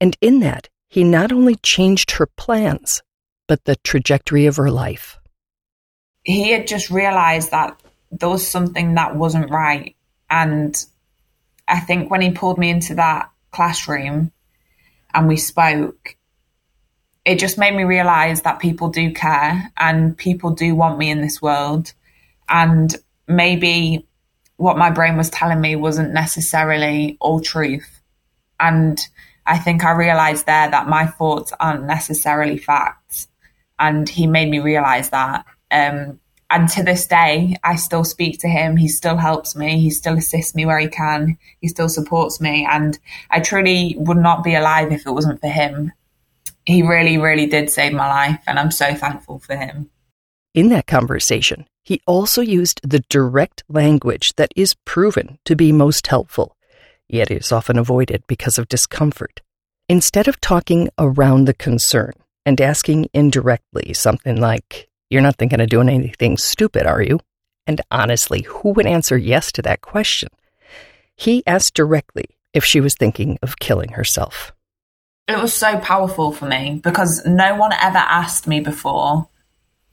And 0.00 0.16
in 0.20 0.40
that, 0.40 0.68
he 0.88 1.04
not 1.04 1.32
only 1.32 1.54
changed 1.56 2.12
her 2.12 2.26
plans, 2.26 3.02
but 3.48 3.64
the 3.64 3.76
trajectory 3.76 4.46
of 4.46 4.56
her 4.56 4.70
life. 4.70 5.18
He 6.22 6.50
had 6.50 6.66
just 6.66 6.90
realized 6.90 7.52
that 7.52 7.80
there 8.10 8.28
was 8.28 8.46
something 8.46 8.94
that 8.94 9.16
wasn't 9.16 9.50
right. 9.50 9.96
And 10.28 10.76
I 11.66 11.80
think 11.80 12.10
when 12.10 12.20
he 12.20 12.30
pulled 12.30 12.58
me 12.58 12.70
into 12.70 12.96
that 12.96 13.30
classroom 13.52 14.32
and 15.14 15.28
we 15.28 15.36
spoke, 15.36 16.16
it 17.24 17.38
just 17.38 17.58
made 17.58 17.74
me 17.74 17.84
realize 17.84 18.42
that 18.42 18.60
people 18.60 18.88
do 18.88 19.12
care 19.12 19.72
and 19.76 20.16
people 20.16 20.50
do 20.50 20.74
want 20.74 20.98
me 20.98 21.10
in 21.10 21.20
this 21.20 21.40
world. 21.40 21.92
And 22.48 22.94
maybe 23.28 24.08
what 24.60 24.76
my 24.76 24.90
brain 24.90 25.16
was 25.16 25.30
telling 25.30 25.58
me 25.58 25.74
wasn't 25.74 26.12
necessarily 26.12 27.16
all 27.18 27.40
truth. 27.40 28.02
And 28.60 29.00
I 29.46 29.56
think 29.56 29.82
I 29.82 29.92
realized 29.92 30.44
there 30.44 30.70
that 30.70 30.86
my 30.86 31.06
thoughts 31.06 31.50
aren't 31.58 31.84
necessarily 31.84 32.58
facts. 32.58 33.26
And 33.78 34.06
he 34.06 34.26
made 34.26 34.50
me 34.50 34.58
realize 34.58 35.08
that. 35.10 35.46
Um, 35.70 36.20
and 36.50 36.68
to 36.70 36.82
this 36.82 37.06
day, 37.06 37.56
I 37.64 37.76
still 37.76 38.04
speak 38.04 38.40
to 38.40 38.48
him. 38.48 38.76
He 38.76 38.88
still 38.88 39.16
helps 39.16 39.56
me. 39.56 39.80
He 39.80 39.88
still 39.88 40.18
assists 40.18 40.54
me 40.54 40.66
where 40.66 40.78
he 40.78 40.88
can. 40.88 41.38
He 41.62 41.68
still 41.68 41.88
supports 41.88 42.38
me. 42.38 42.68
And 42.70 42.98
I 43.30 43.40
truly 43.40 43.96
would 43.96 44.18
not 44.18 44.44
be 44.44 44.54
alive 44.54 44.92
if 44.92 45.06
it 45.06 45.12
wasn't 45.12 45.40
for 45.40 45.48
him. 45.48 45.92
He 46.66 46.82
really, 46.82 47.16
really 47.16 47.46
did 47.46 47.70
save 47.70 47.94
my 47.94 48.08
life. 48.08 48.42
And 48.46 48.58
I'm 48.58 48.72
so 48.72 48.94
thankful 48.94 49.38
for 49.38 49.56
him. 49.56 49.88
In 50.52 50.70
that 50.70 50.88
conversation, 50.88 51.66
he 51.84 52.00
also 52.06 52.42
used 52.42 52.80
the 52.82 53.04
direct 53.08 53.62
language 53.68 54.32
that 54.34 54.50
is 54.56 54.74
proven 54.84 55.38
to 55.44 55.54
be 55.54 55.70
most 55.70 56.08
helpful, 56.08 56.56
yet 57.08 57.30
is 57.30 57.52
often 57.52 57.78
avoided 57.78 58.24
because 58.26 58.58
of 58.58 58.68
discomfort. 58.68 59.42
Instead 59.88 60.26
of 60.26 60.40
talking 60.40 60.88
around 60.98 61.44
the 61.44 61.54
concern 61.54 62.14
and 62.44 62.60
asking 62.60 63.08
indirectly 63.14 63.92
something 63.94 64.40
like, 64.40 64.88
You're 65.08 65.22
not 65.22 65.36
thinking 65.36 65.60
of 65.60 65.68
doing 65.68 65.88
anything 65.88 66.36
stupid, 66.36 66.84
are 66.84 67.02
you? 67.02 67.20
And 67.68 67.80
honestly, 67.92 68.42
who 68.42 68.72
would 68.72 68.86
answer 68.86 69.16
yes 69.16 69.52
to 69.52 69.62
that 69.62 69.82
question? 69.82 70.30
He 71.16 71.44
asked 71.46 71.74
directly 71.74 72.24
if 72.52 72.64
she 72.64 72.80
was 72.80 72.94
thinking 72.94 73.38
of 73.40 73.60
killing 73.60 73.90
herself. 73.90 74.52
It 75.28 75.38
was 75.38 75.54
so 75.54 75.78
powerful 75.78 76.32
for 76.32 76.46
me 76.46 76.80
because 76.82 77.24
no 77.24 77.54
one 77.54 77.72
ever 77.80 77.98
asked 77.98 78.48
me 78.48 78.58
before 78.58 79.28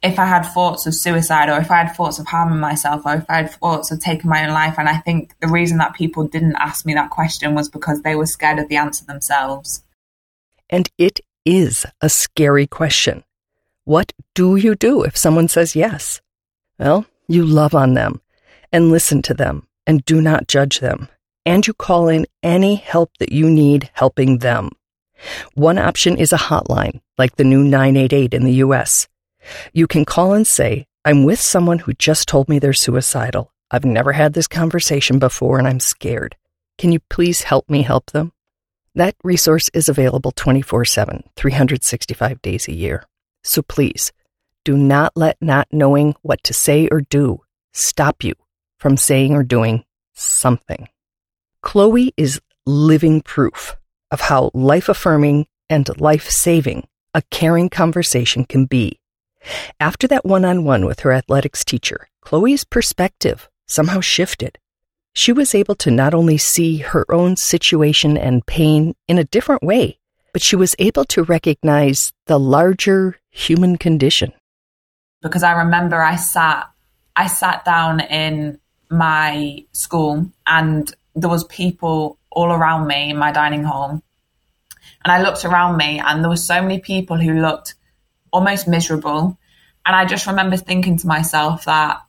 if 0.04 0.20
I 0.20 0.26
had 0.26 0.44
thoughts 0.44 0.86
of 0.86 0.94
suicide 0.94 1.50
or 1.50 1.60
if 1.60 1.72
I 1.72 1.84
had 1.84 1.96
thoughts 1.96 2.20
of 2.20 2.28
harming 2.28 2.60
myself 2.60 3.02
or 3.06 3.16
if 3.16 3.26
I 3.30 3.38
had 3.38 3.52
thoughts 3.52 3.92
of 3.92 4.00
taking 4.00 4.30
my 4.30 4.46
own 4.46 4.54
life. 4.54 4.76
And 4.78 4.88
I 4.88 4.98
think 4.98 5.34
the 5.42 5.48
reason 5.48 5.80
that 5.80 5.96
people 5.96 6.28
didn't 6.28 6.56
ask 6.58 6.86
me 6.86 6.94
that 6.94 7.10
question 7.10 7.56
was 7.56 7.70
because 7.70 8.02
they 8.02 8.16
were 8.16 8.28
scared 8.28 8.60
of 8.60 8.70
the 8.70 8.78
answer 8.78 9.06
themselves. 9.06 9.84
And 10.70 10.90
it 10.98 11.22
is 11.46 11.86
a 12.02 12.10
scary 12.10 12.68
question. 12.68 13.24
What 13.86 14.12
do 14.36 14.56
you 14.56 14.76
do 14.76 15.04
if 15.04 15.18
someone 15.18 15.48
says 15.48 15.76
yes? 15.76 16.22
Well, 16.78 17.06
you 17.28 17.46
love 17.46 17.74
on 17.74 17.94
them 17.94 18.22
and 18.72 18.92
listen 18.92 19.22
to 19.24 19.34
them 19.34 19.68
and 19.88 20.06
do 20.06 20.22
not 20.22 20.48
judge 20.48 20.80
them. 20.80 21.08
And 21.46 21.66
you 21.66 21.74
call 21.74 22.10
in 22.10 22.28
any 22.44 22.76
help 22.76 23.12
that 23.20 23.32
you 23.32 23.50
need 23.50 23.90
helping 23.94 24.40
them. 24.40 24.72
One 25.56 25.78
option 25.78 26.18
is 26.18 26.34
a 26.34 26.38
hotline, 26.38 27.02
like 27.18 27.38
the 27.38 27.46
new 27.46 27.64
988 27.64 28.34
in 28.34 28.44
the 28.44 28.56
US. 28.66 29.08
You 29.74 29.88
can 29.88 30.06
call 30.06 30.34
and 30.34 30.46
say, 30.46 30.88
I'm 31.06 31.24
with 31.24 31.40
someone 31.40 31.80
who 31.80 31.94
just 31.94 32.28
told 32.28 32.50
me 32.50 32.60
they're 32.60 32.74
suicidal. 32.74 33.54
I've 33.72 33.86
never 33.86 34.14
had 34.14 34.34
this 34.34 34.48
conversation 34.48 35.20
before 35.20 35.58
and 35.58 35.68
I'm 35.68 35.80
scared. 35.80 36.36
Can 36.78 36.92
you 36.92 37.00
please 37.10 37.44
help 37.44 37.70
me 37.70 37.82
help 37.82 38.12
them? 38.12 38.32
That 38.96 39.16
resource 39.24 39.70
is 39.74 39.90
available 39.90 40.32
24 40.32 40.86
7, 40.86 41.24
365 41.36 42.42
days 42.42 42.68
a 42.68 42.74
year. 42.74 43.04
So 43.44 43.62
please, 43.62 44.12
do 44.66 44.76
not 44.76 45.14
let 45.16 45.38
not 45.40 45.68
knowing 45.72 46.16
what 46.24 46.44
to 46.44 46.54
say 46.54 46.88
or 46.92 47.02
do 47.02 47.42
stop 47.74 48.24
you 48.24 48.34
from 48.80 48.98
saying 48.98 49.34
or 49.34 49.44
doing 49.44 49.86
something. 50.14 50.90
Chloe 51.62 52.14
is 52.18 52.42
living 52.66 53.22
proof 53.22 53.78
of 54.12 54.22
how 54.22 54.52
life 54.54 54.90
affirming 54.90 55.48
and 55.70 55.90
life 56.00 56.30
saving 56.30 56.88
a 57.14 57.22
caring 57.32 57.70
conversation 57.70 58.46
can 58.46 58.66
be 58.66 59.00
after 59.80 60.08
that 60.08 60.26
one 60.26 60.46
on 60.46 60.64
one 60.64 60.86
with 60.86 61.02
her 61.02 61.12
athletics 61.12 61.64
teacher, 61.64 62.08
Chloe's 62.22 62.64
perspective 62.64 63.50
somehow 63.68 64.02
shifted. 64.02 64.58
she 65.18 65.34
was 65.34 65.56
able 65.56 65.74
to 65.74 65.90
not 65.90 66.14
only 66.14 66.38
see 66.38 66.78
her 66.78 67.04
own 67.12 67.36
situation 67.36 68.16
and 68.16 68.46
pain 68.46 68.94
in 69.08 69.18
a 69.18 69.24
different 69.24 69.64
way, 69.64 69.98
but 70.32 70.44
she 70.44 70.56
was 70.56 70.76
able 70.78 71.04
to 71.04 71.24
recognize 71.24 72.14
the 72.28 72.40
larger 72.40 73.18
human 73.32 73.78
condition. 73.78 74.32
Because 75.24 75.42
I 75.42 75.54
remember 75.54 76.04
I 76.04 76.18
sat 76.18 76.70
I 77.16 77.26
sat 77.26 77.66
down 77.66 78.00
in 78.00 78.60
my 78.92 79.66
school 79.72 80.30
and 80.46 80.94
there 81.16 81.32
was 81.32 81.46
people 81.46 82.20
all 82.30 82.52
around 82.52 82.86
me 82.86 83.10
in 83.10 83.18
my 83.18 83.32
dining 83.32 83.64
hall. 83.64 84.04
And 85.04 85.12
I 85.12 85.24
looked 85.24 85.44
around 85.44 85.78
me 85.78 86.00
and 86.00 86.24
there 86.24 86.30
were 86.30 86.38
so 86.38 86.62
many 86.62 86.80
people 86.80 87.18
who 87.18 87.42
looked 87.42 87.74
almost 88.32 88.68
miserable. 88.68 89.38
And 89.86 89.96
I 89.96 90.06
just 90.06 90.28
remember 90.28 90.58
thinking 90.58 90.98
to 90.98 91.08
myself 91.08 91.66
that 91.66 92.02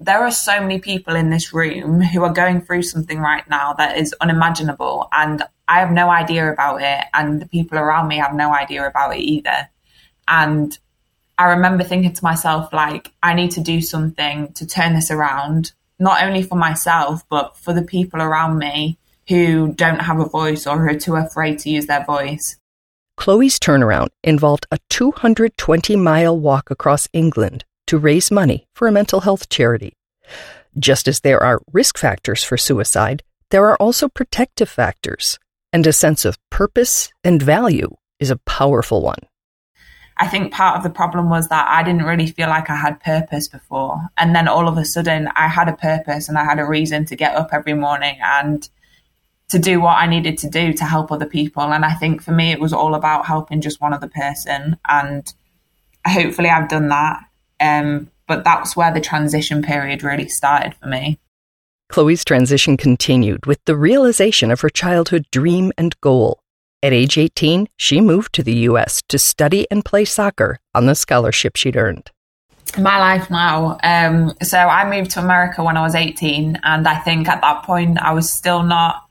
there 0.00 0.22
are 0.22 0.30
so 0.30 0.60
many 0.60 0.78
people 0.78 1.14
in 1.14 1.30
this 1.30 1.52
room 1.52 2.00
who 2.00 2.22
are 2.22 2.32
going 2.32 2.60
through 2.60 2.82
something 2.82 3.18
right 3.18 3.48
now 3.48 3.72
that 3.74 3.96
is 3.96 4.14
unimaginable 4.20 5.08
and 5.12 5.42
I 5.66 5.80
have 5.80 5.90
no 5.90 6.10
idea 6.10 6.52
about 6.52 6.82
it 6.82 7.06
and 7.14 7.40
the 7.40 7.46
people 7.46 7.78
around 7.78 8.08
me 8.08 8.16
have 8.16 8.34
no 8.34 8.52
idea 8.52 8.86
about 8.86 9.16
it 9.16 9.20
either. 9.20 9.70
And 10.28 10.76
I 11.38 11.50
remember 11.50 11.84
thinking 11.84 12.12
to 12.12 12.24
myself 12.24 12.72
like 12.72 13.12
I 13.22 13.34
need 13.34 13.52
to 13.52 13.60
do 13.60 13.80
something 13.80 14.52
to 14.54 14.66
turn 14.66 14.94
this 14.94 15.10
around 15.10 15.72
not 15.98 16.22
only 16.22 16.42
for 16.42 16.56
myself 16.56 17.22
but 17.30 17.56
for 17.56 17.72
the 17.72 17.82
people 17.82 18.20
around 18.20 18.58
me 18.58 18.98
who 19.28 19.72
don't 19.72 20.00
have 20.00 20.20
a 20.20 20.28
voice 20.28 20.66
or 20.66 20.78
who 20.78 20.94
are 20.94 20.98
too 20.98 21.16
afraid 21.16 21.58
to 21.60 21.70
use 21.70 21.86
their 21.86 22.04
voice. 22.04 22.58
Chloe's 23.16 23.58
turnaround 23.58 24.08
involved 24.22 24.66
a 24.70 24.78
220 24.90 25.96
mile 25.96 26.38
walk 26.38 26.70
across 26.70 27.08
England 27.12 27.64
to 27.86 27.98
raise 27.98 28.30
money 28.30 28.66
for 28.74 28.88
a 28.88 28.92
mental 28.92 29.20
health 29.20 29.48
charity. 29.48 29.96
Just 30.78 31.06
as 31.06 31.20
there 31.20 31.42
are 31.42 31.62
risk 31.72 31.96
factors 31.96 32.42
for 32.42 32.56
suicide, 32.56 33.22
there 33.50 33.64
are 33.66 33.76
also 33.76 34.08
protective 34.08 34.68
factors, 34.68 35.38
and 35.72 35.86
a 35.86 35.92
sense 35.92 36.24
of 36.24 36.38
purpose 36.50 37.12
and 37.22 37.40
value 37.40 37.94
is 38.18 38.30
a 38.30 38.38
powerful 38.38 39.02
one. 39.02 39.20
I 40.16 40.28
think 40.28 40.52
part 40.52 40.76
of 40.76 40.82
the 40.82 40.90
problem 40.90 41.28
was 41.28 41.48
that 41.48 41.66
I 41.68 41.82
didn't 41.82 42.04
really 42.04 42.26
feel 42.28 42.48
like 42.48 42.70
I 42.70 42.76
had 42.76 43.00
purpose 43.00 43.48
before. 43.48 44.00
And 44.16 44.34
then 44.34 44.46
all 44.46 44.68
of 44.68 44.78
a 44.78 44.84
sudden, 44.84 45.28
I 45.34 45.48
had 45.48 45.68
a 45.68 45.76
purpose 45.76 46.28
and 46.28 46.38
I 46.38 46.44
had 46.44 46.60
a 46.60 46.64
reason 46.64 47.04
to 47.06 47.16
get 47.16 47.34
up 47.34 47.50
every 47.52 47.74
morning 47.74 48.18
and 48.22 48.68
to 49.50 49.58
do 49.58 49.80
what 49.80 49.98
I 49.98 50.06
needed 50.06 50.38
to 50.38 50.48
do 50.48 50.72
to 50.72 50.84
help 50.84 51.12
other 51.12 51.26
people. 51.26 51.62
And 51.62 51.84
I 51.84 51.92
think 51.94 52.22
for 52.22 52.32
me, 52.32 52.50
it 52.50 52.60
was 52.60 52.72
all 52.72 52.94
about 52.94 53.26
helping 53.26 53.60
just 53.60 53.80
one 53.80 53.92
other 53.92 54.08
person. 54.08 54.78
And 54.88 55.32
hopefully, 56.06 56.48
I've 56.48 56.68
done 56.68 56.88
that. 56.88 57.24
Um, 57.60 58.10
but 58.26 58.44
that's 58.44 58.76
where 58.76 58.92
the 58.92 59.00
transition 59.00 59.62
period 59.62 60.02
really 60.02 60.28
started 60.28 60.74
for 60.74 60.88
me. 60.88 61.18
Chloe's 61.90 62.24
transition 62.24 62.76
continued 62.76 63.46
with 63.46 63.62
the 63.66 63.76
realization 63.76 64.50
of 64.50 64.62
her 64.62 64.70
childhood 64.70 65.26
dream 65.30 65.72
and 65.76 65.98
goal. 66.00 66.40
At 66.82 66.92
age 66.92 67.16
18, 67.16 67.68
she 67.76 68.00
moved 68.00 68.34
to 68.34 68.42
the 68.42 68.54
U.S. 68.68 69.02
to 69.08 69.18
study 69.18 69.66
and 69.70 69.84
play 69.84 70.04
soccer 70.04 70.58
on 70.74 70.86
the 70.86 70.94
scholarship 70.94 71.56
she'd 71.56 71.76
earned. 71.76 72.10
My 72.78 72.98
life 72.98 73.30
now. 73.30 73.78
Um, 73.82 74.34
so 74.42 74.58
I 74.58 74.88
moved 74.90 75.12
to 75.12 75.20
America 75.20 75.62
when 75.62 75.76
I 75.76 75.82
was 75.82 75.94
18, 75.94 76.58
and 76.62 76.88
I 76.88 76.98
think 76.98 77.28
at 77.28 77.40
that 77.42 77.62
point 77.62 77.98
I 77.98 78.12
was 78.12 78.36
still 78.36 78.62
not 78.62 79.03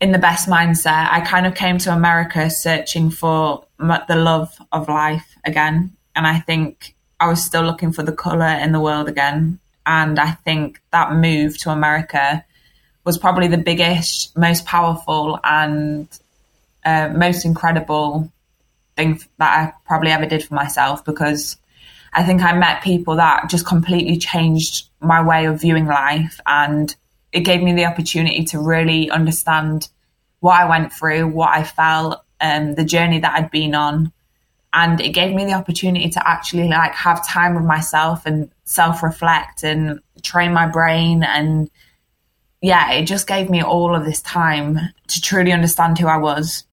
in 0.00 0.12
the 0.12 0.18
best 0.18 0.48
mindset. 0.48 1.08
I 1.10 1.20
kind 1.20 1.46
of 1.46 1.54
came 1.54 1.78
to 1.78 1.92
America 1.92 2.50
searching 2.50 3.10
for 3.10 3.64
the 3.78 4.16
love 4.16 4.56
of 4.72 4.88
life 4.88 5.36
again. 5.44 5.96
And 6.14 6.26
I 6.26 6.40
think 6.40 6.94
I 7.18 7.28
was 7.28 7.44
still 7.44 7.62
looking 7.62 7.92
for 7.92 8.02
the 8.02 8.12
color 8.12 8.46
in 8.46 8.72
the 8.72 8.80
world 8.80 9.08
again. 9.08 9.58
And 9.86 10.18
I 10.18 10.32
think 10.32 10.80
that 10.90 11.14
move 11.14 11.56
to 11.58 11.70
America 11.70 12.44
was 13.04 13.16
probably 13.16 13.48
the 13.48 13.58
biggest, 13.58 14.36
most 14.36 14.66
powerful, 14.66 15.38
and 15.44 16.08
uh, 16.84 17.08
most 17.14 17.44
incredible 17.44 18.32
thing 18.96 19.20
that 19.38 19.58
I 19.58 19.72
probably 19.86 20.10
ever 20.10 20.26
did 20.26 20.44
for 20.44 20.54
myself 20.54 21.04
because 21.04 21.56
I 22.12 22.24
think 22.24 22.42
I 22.42 22.52
met 22.56 22.82
people 22.82 23.16
that 23.16 23.48
just 23.48 23.66
completely 23.66 24.16
changed 24.16 24.88
my 25.00 25.22
way 25.22 25.44
of 25.46 25.60
viewing 25.60 25.86
life. 25.86 26.40
And 26.46 26.94
it 27.36 27.40
gave 27.44 27.62
me 27.62 27.72
the 27.72 27.84
opportunity 27.84 28.44
to 28.46 28.58
really 28.58 29.10
understand 29.10 29.88
what 30.40 30.60
I 30.60 30.68
went 30.68 30.92
through, 30.92 31.28
what 31.28 31.50
I 31.50 31.62
felt, 31.62 32.22
um, 32.40 32.74
the 32.74 32.84
journey 32.84 33.20
that 33.20 33.34
I'd 33.34 33.50
been 33.50 33.74
on. 33.74 34.12
And 34.72 35.00
it 35.00 35.10
gave 35.10 35.34
me 35.34 35.44
the 35.44 35.54
opportunity 35.54 36.10
to 36.10 36.28
actually 36.28 36.68
like 36.68 36.92
have 36.92 37.26
time 37.26 37.54
with 37.54 37.64
myself 37.64 38.26
and 38.26 38.50
self 38.64 39.02
reflect 39.02 39.62
and 39.62 40.00
train 40.22 40.52
my 40.52 40.66
brain. 40.66 41.22
And 41.22 41.70
yeah 42.62 42.92
it 42.92 43.04
just 43.04 43.26
gave 43.26 43.50
me 43.50 43.62
all 43.62 43.94
of 43.94 44.04
this 44.04 44.20
time 44.22 44.78
to 45.08 45.20
truly 45.20 45.52
understand 45.52 45.98
who 45.98 46.06
i 46.06 46.16
was. 46.16 46.64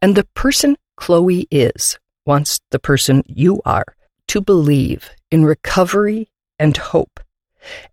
And 0.00 0.16
the 0.16 0.26
person 0.34 0.76
chloe 0.96 1.46
is 1.50 1.98
wants 2.26 2.60
the 2.70 2.78
person 2.78 3.22
you 3.26 3.60
are 3.64 3.96
to 4.28 4.40
believe 4.40 5.10
in 5.30 5.44
recovery 5.44 6.30
and 6.58 6.76
hope 6.76 7.20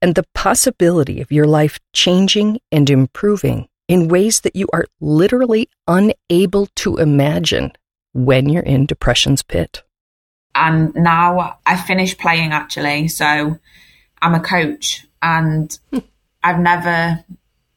and 0.01 0.15
the 0.15 0.25
possibility 0.34 1.21
of 1.21 1.31
your 1.31 1.45
life 1.45 1.79
changing 1.93 2.60
and 2.71 2.89
improving 2.89 3.67
in 3.88 4.07
ways 4.07 4.41
that 4.41 4.55
you 4.55 4.67
are 4.73 4.86
literally 4.99 5.69
unable 5.88 6.67
to 6.75 6.97
imagine 6.97 7.71
when 8.13 8.49
you're 8.49 8.63
in 8.63 8.86
depression's 8.86 9.43
pit? 9.43 9.84
And 10.53 10.93
now 10.95 11.57
I 11.65 11.77
finished 11.77 12.19
playing 12.19 12.51
actually. 12.51 13.07
So 13.07 13.57
I'm 14.21 14.36
a 14.36 14.39
coach 14.39 15.05
and. 15.21 15.77
I've 16.43 16.60
never 16.60 17.23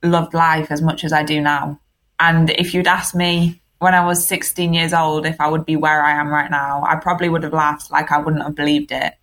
loved 0.02 0.34
life 0.34 0.70
as 0.70 0.82
much 0.82 1.04
as 1.04 1.12
I 1.12 1.22
do 1.22 1.40
now. 1.40 1.80
And 2.18 2.50
if 2.50 2.74
you'd 2.74 2.86
asked 2.86 3.14
me 3.14 3.60
when 3.78 3.94
I 3.94 4.04
was 4.04 4.26
16 4.26 4.72
years 4.72 4.94
old 4.94 5.26
if 5.26 5.40
I 5.40 5.48
would 5.48 5.66
be 5.66 5.76
where 5.76 6.02
I 6.02 6.12
am 6.12 6.28
right 6.28 6.50
now, 6.50 6.84
I 6.86 6.96
probably 6.96 7.28
would 7.28 7.42
have 7.42 7.52
laughed 7.52 7.90
like 7.90 8.10
I 8.10 8.18
wouldn't 8.18 8.42
have 8.42 8.54
believed 8.54 8.92
it 8.92 9.14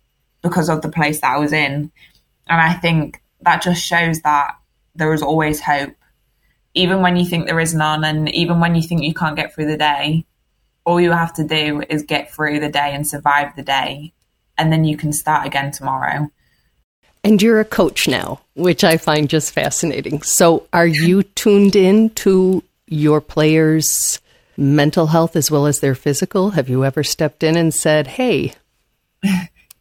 because 0.42 0.68
of 0.68 0.82
the 0.82 0.88
place 0.88 1.20
that 1.20 1.34
I 1.34 1.38
was 1.38 1.52
in. 1.52 1.90
And 2.48 2.60
I 2.60 2.74
think 2.74 3.22
that 3.42 3.62
just 3.62 3.82
shows 3.82 4.20
that 4.20 4.56
there 4.94 5.12
is 5.12 5.22
always 5.22 5.60
hope. 5.60 5.94
Even 6.74 7.02
when 7.02 7.16
you 7.16 7.26
think 7.26 7.46
there 7.46 7.60
is 7.60 7.74
none, 7.74 8.04
and 8.04 8.28
even 8.34 8.60
when 8.60 8.74
you 8.74 8.82
think 8.82 9.02
you 9.02 9.14
can't 9.14 9.36
get 9.36 9.54
through 9.54 9.66
the 9.66 9.76
day, 9.76 10.24
all 10.84 11.00
you 11.00 11.12
have 11.12 11.34
to 11.34 11.44
do 11.46 11.82
is 11.88 12.02
get 12.02 12.32
through 12.32 12.60
the 12.60 12.68
day 12.68 12.94
and 12.94 13.06
survive 13.06 13.54
the 13.56 13.62
day, 13.62 14.12
and 14.56 14.72
then 14.72 14.84
you 14.84 14.96
can 14.96 15.12
start 15.12 15.46
again 15.46 15.70
tomorrow. 15.70 16.30
And 17.24 17.40
you're 17.40 17.60
a 17.60 17.64
coach 17.64 18.08
now, 18.08 18.40
which 18.54 18.82
I 18.82 18.96
find 18.96 19.28
just 19.28 19.52
fascinating. 19.52 20.22
So, 20.22 20.66
are 20.72 20.86
you 20.86 21.22
tuned 21.22 21.76
in 21.76 22.10
to 22.10 22.64
your 22.88 23.20
players' 23.20 24.20
mental 24.56 25.06
health 25.06 25.36
as 25.36 25.50
well 25.50 25.66
as 25.66 25.80
their 25.80 25.94
physical? 25.94 26.50
Have 26.50 26.68
you 26.68 26.84
ever 26.84 27.04
stepped 27.04 27.42
in 27.42 27.56
and 27.56 27.72
said, 27.72 28.06
hey? 28.06 28.54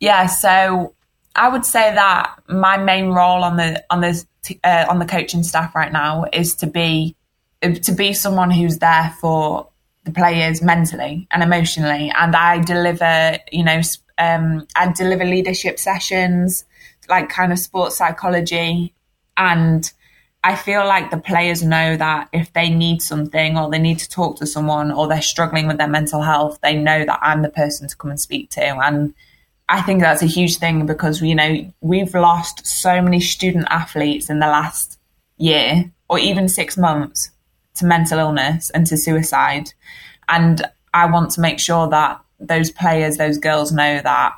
Yeah, 0.03 0.25
so 0.25 0.95
I 1.35 1.49
would 1.49 1.65
say 1.65 1.93
that 1.93 2.39
my 2.47 2.77
main 2.77 3.07
role 3.07 3.43
on 3.43 3.57
the 3.57 3.83
on 3.89 4.01
the 4.01 4.25
uh, 4.63 4.85
on 4.89 4.99
the 4.99 5.05
coaching 5.05 5.43
staff 5.43 5.75
right 5.75 5.91
now 5.91 6.25
is 6.33 6.55
to 6.55 6.67
be 6.67 7.15
to 7.61 7.91
be 7.91 8.13
someone 8.13 8.51
who's 8.51 8.79
there 8.79 9.15
for 9.21 9.69
the 10.03 10.11
players 10.11 10.61
mentally 10.61 11.27
and 11.31 11.43
emotionally. 11.43 12.11
And 12.17 12.35
I 12.35 12.59
deliver, 12.59 13.37
you 13.51 13.63
know, 13.63 13.81
um, 14.17 14.67
I 14.75 14.91
deliver 14.91 15.25
leadership 15.25 15.79
sessions, 15.79 16.65
like 17.07 17.29
kind 17.29 17.51
of 17.51 17.59
sports 17.59 17.97
psychology. 17.97 18.93
And 19.37 19.91
I 20.43 20.55
feel 20.55 20.85
like 20.85 21.11
the 21.11 21.17
players 21.17 21.61
know 21.61 21.97
that 21.97 22.29
if 22.33 22.51
they 22.53 22.69
need 22.69 23.01
something 23.03 23.57
or 23.57 23.69
they 23.69 23.79
need 23.79 23.99
to 23.99 24.09
talk 24.09 24.37
to 24.37 24.47
someone 24.47 24.91
or 24.91 25.07
they're 25.07 25.21
struggling 25.21 25.67
with 25.67 25.77
their 25.77 25.87
mental 25.87 26.23
health, 26.23 26.59
they 26.61 26.75
know 26.75 27.05
that 27.05 27.19
I'm 27.21 27.43
the 27.43 27.49
person 27.49 27.87
to 27.87 27.95
come 27.95 28.09
and 28.09 28.19
speak 28.19 28.49
to. 28.51 28.63
And 28.63 29.13
I 29.71 29.81
think 29.81 30.01
that's 30.01 30.21
a 30.21 30.25
huge 30.25 30.57
thing 30.57 30.85
because, 30.85 31.21
you 31.21 31.33
know, 31.33 31.71
we've 31.79 32.13
lost 32.13 32.67
so 32.67 33.01
many 33.01 33.21
student 33.21 33.67
athletes 33.69 34.29
in 34.29 34.39
the 34.39 34.47
last 34.47 34.99
year 35.37 35.89
or 36.09 36.19
even 36.19 36.49
six 36.49 36.77
months 36.77 37.31
to 37.75 37.85
mental 37.85 38.19
illness 38.19 38.69
and 38.71 38.85
to 38.87 38.97
suicide. 38.97 39.71
And 40.27 40.61
I 40.93 41.09
want 41.09 41.31
to 41.31 41.41
make 41.41 41.57
sure 41.57 41.87
that 41.87 42.19
those 42.37 42.69
players, 42.69 43.15
those 43.15 43.37
girls 43.37 43.71
know 43.71 44.01
that 44.01 44.33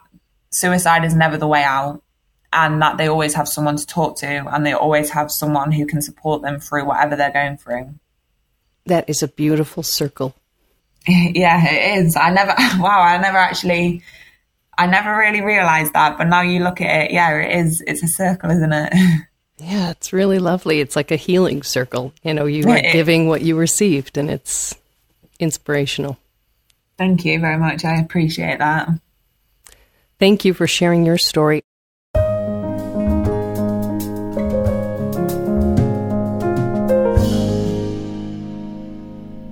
suicide 0.52 1.04
is 1.04 1.15
never 1.15 1.36
the 1.36 1.48
way 1.48 1.63
out 1.63 2.04
and 2.54 2.80
that 2.84 2.98
they 2.98 3.10
always 3.10 3.34
have 3.34 3.48
someone 3.48 3.78
to 3.78 3.88
talk 3.88 4.17
to 4.17 4.28
and 4.28 4.63
they 4.63 4.74
always 4.74 5.10
have 5.10 5.32
someone 5.32 5.72
who 5.72 5.88
can 5.88 6.04
support 6.04 6.43
them 6.43 6.60
through 6.60 6.86
whatever 6.86 7.15
they're 7.15 7.34
going 7.34 7.58
through. 7.58 7.91
That 8.86 9.10
is 9.10 9.24
a 9.24 9.28
beautiful 9.28 9.82
circle. 9.82 10.36
yeah, 11.08 11.65
it 11.67 12.06
is. 12.06 12.15
I 12.15 12.30
never, 12.30 12.54
wow, 12.80 13.02
I 13.02 13.17
never 13.17 13.39
actually, 13.39 14.04
I 14.77 14.88
never 14.88 15.15
really 15.17 15.41
realized 15.41 15.93
that, 15.93 16.17
but 16.17 16.25
now 16.25 16.41
you 16.41 16.63
look 16.63 16.81
at 16.81 17.05
it, 17.05 17.12
yeah, 17.12 17.31
it 17.38 17.65
is. 17.65 17.83
It's 17.86 18.03
a 18.03 18.07
circle, 18.07 18.51
isn't 18.51 18.73
it? 18.73 18.93
Yeah, 19.59 19.91
it's 19.91 20.12
really 20.12 20.39
lovely. 20.39 20.81
It's 20.81 20.95
like 20.95 21.09
a 21.09 21.15
healing 21.15 21.63
circle. 21.63 22.12
You 22.21 22.33
know, 22.33 22.45
you 22.47 22.69
are 22.69 22.81
giving 22.81 23.29
what 23.29 23.43
you 23.43 23.55
received, 23.55 24.17
and 24.17 24.29
it's 24.29 24.75
inspirational. 25.39 26.17
Thank 26.97 27.23
you 27.23 27.39
very 27.39 27.57
much. 27.57 27.86
I 27.86 28.01
appreciate 28.01 28.59
that. 28.59 28.89
Thank 30.19 30.43
you 30.43 30.53
for 30.53 30.67
sharing 30.67 31.05
your 31.05 31.17
story. 31.17 31.62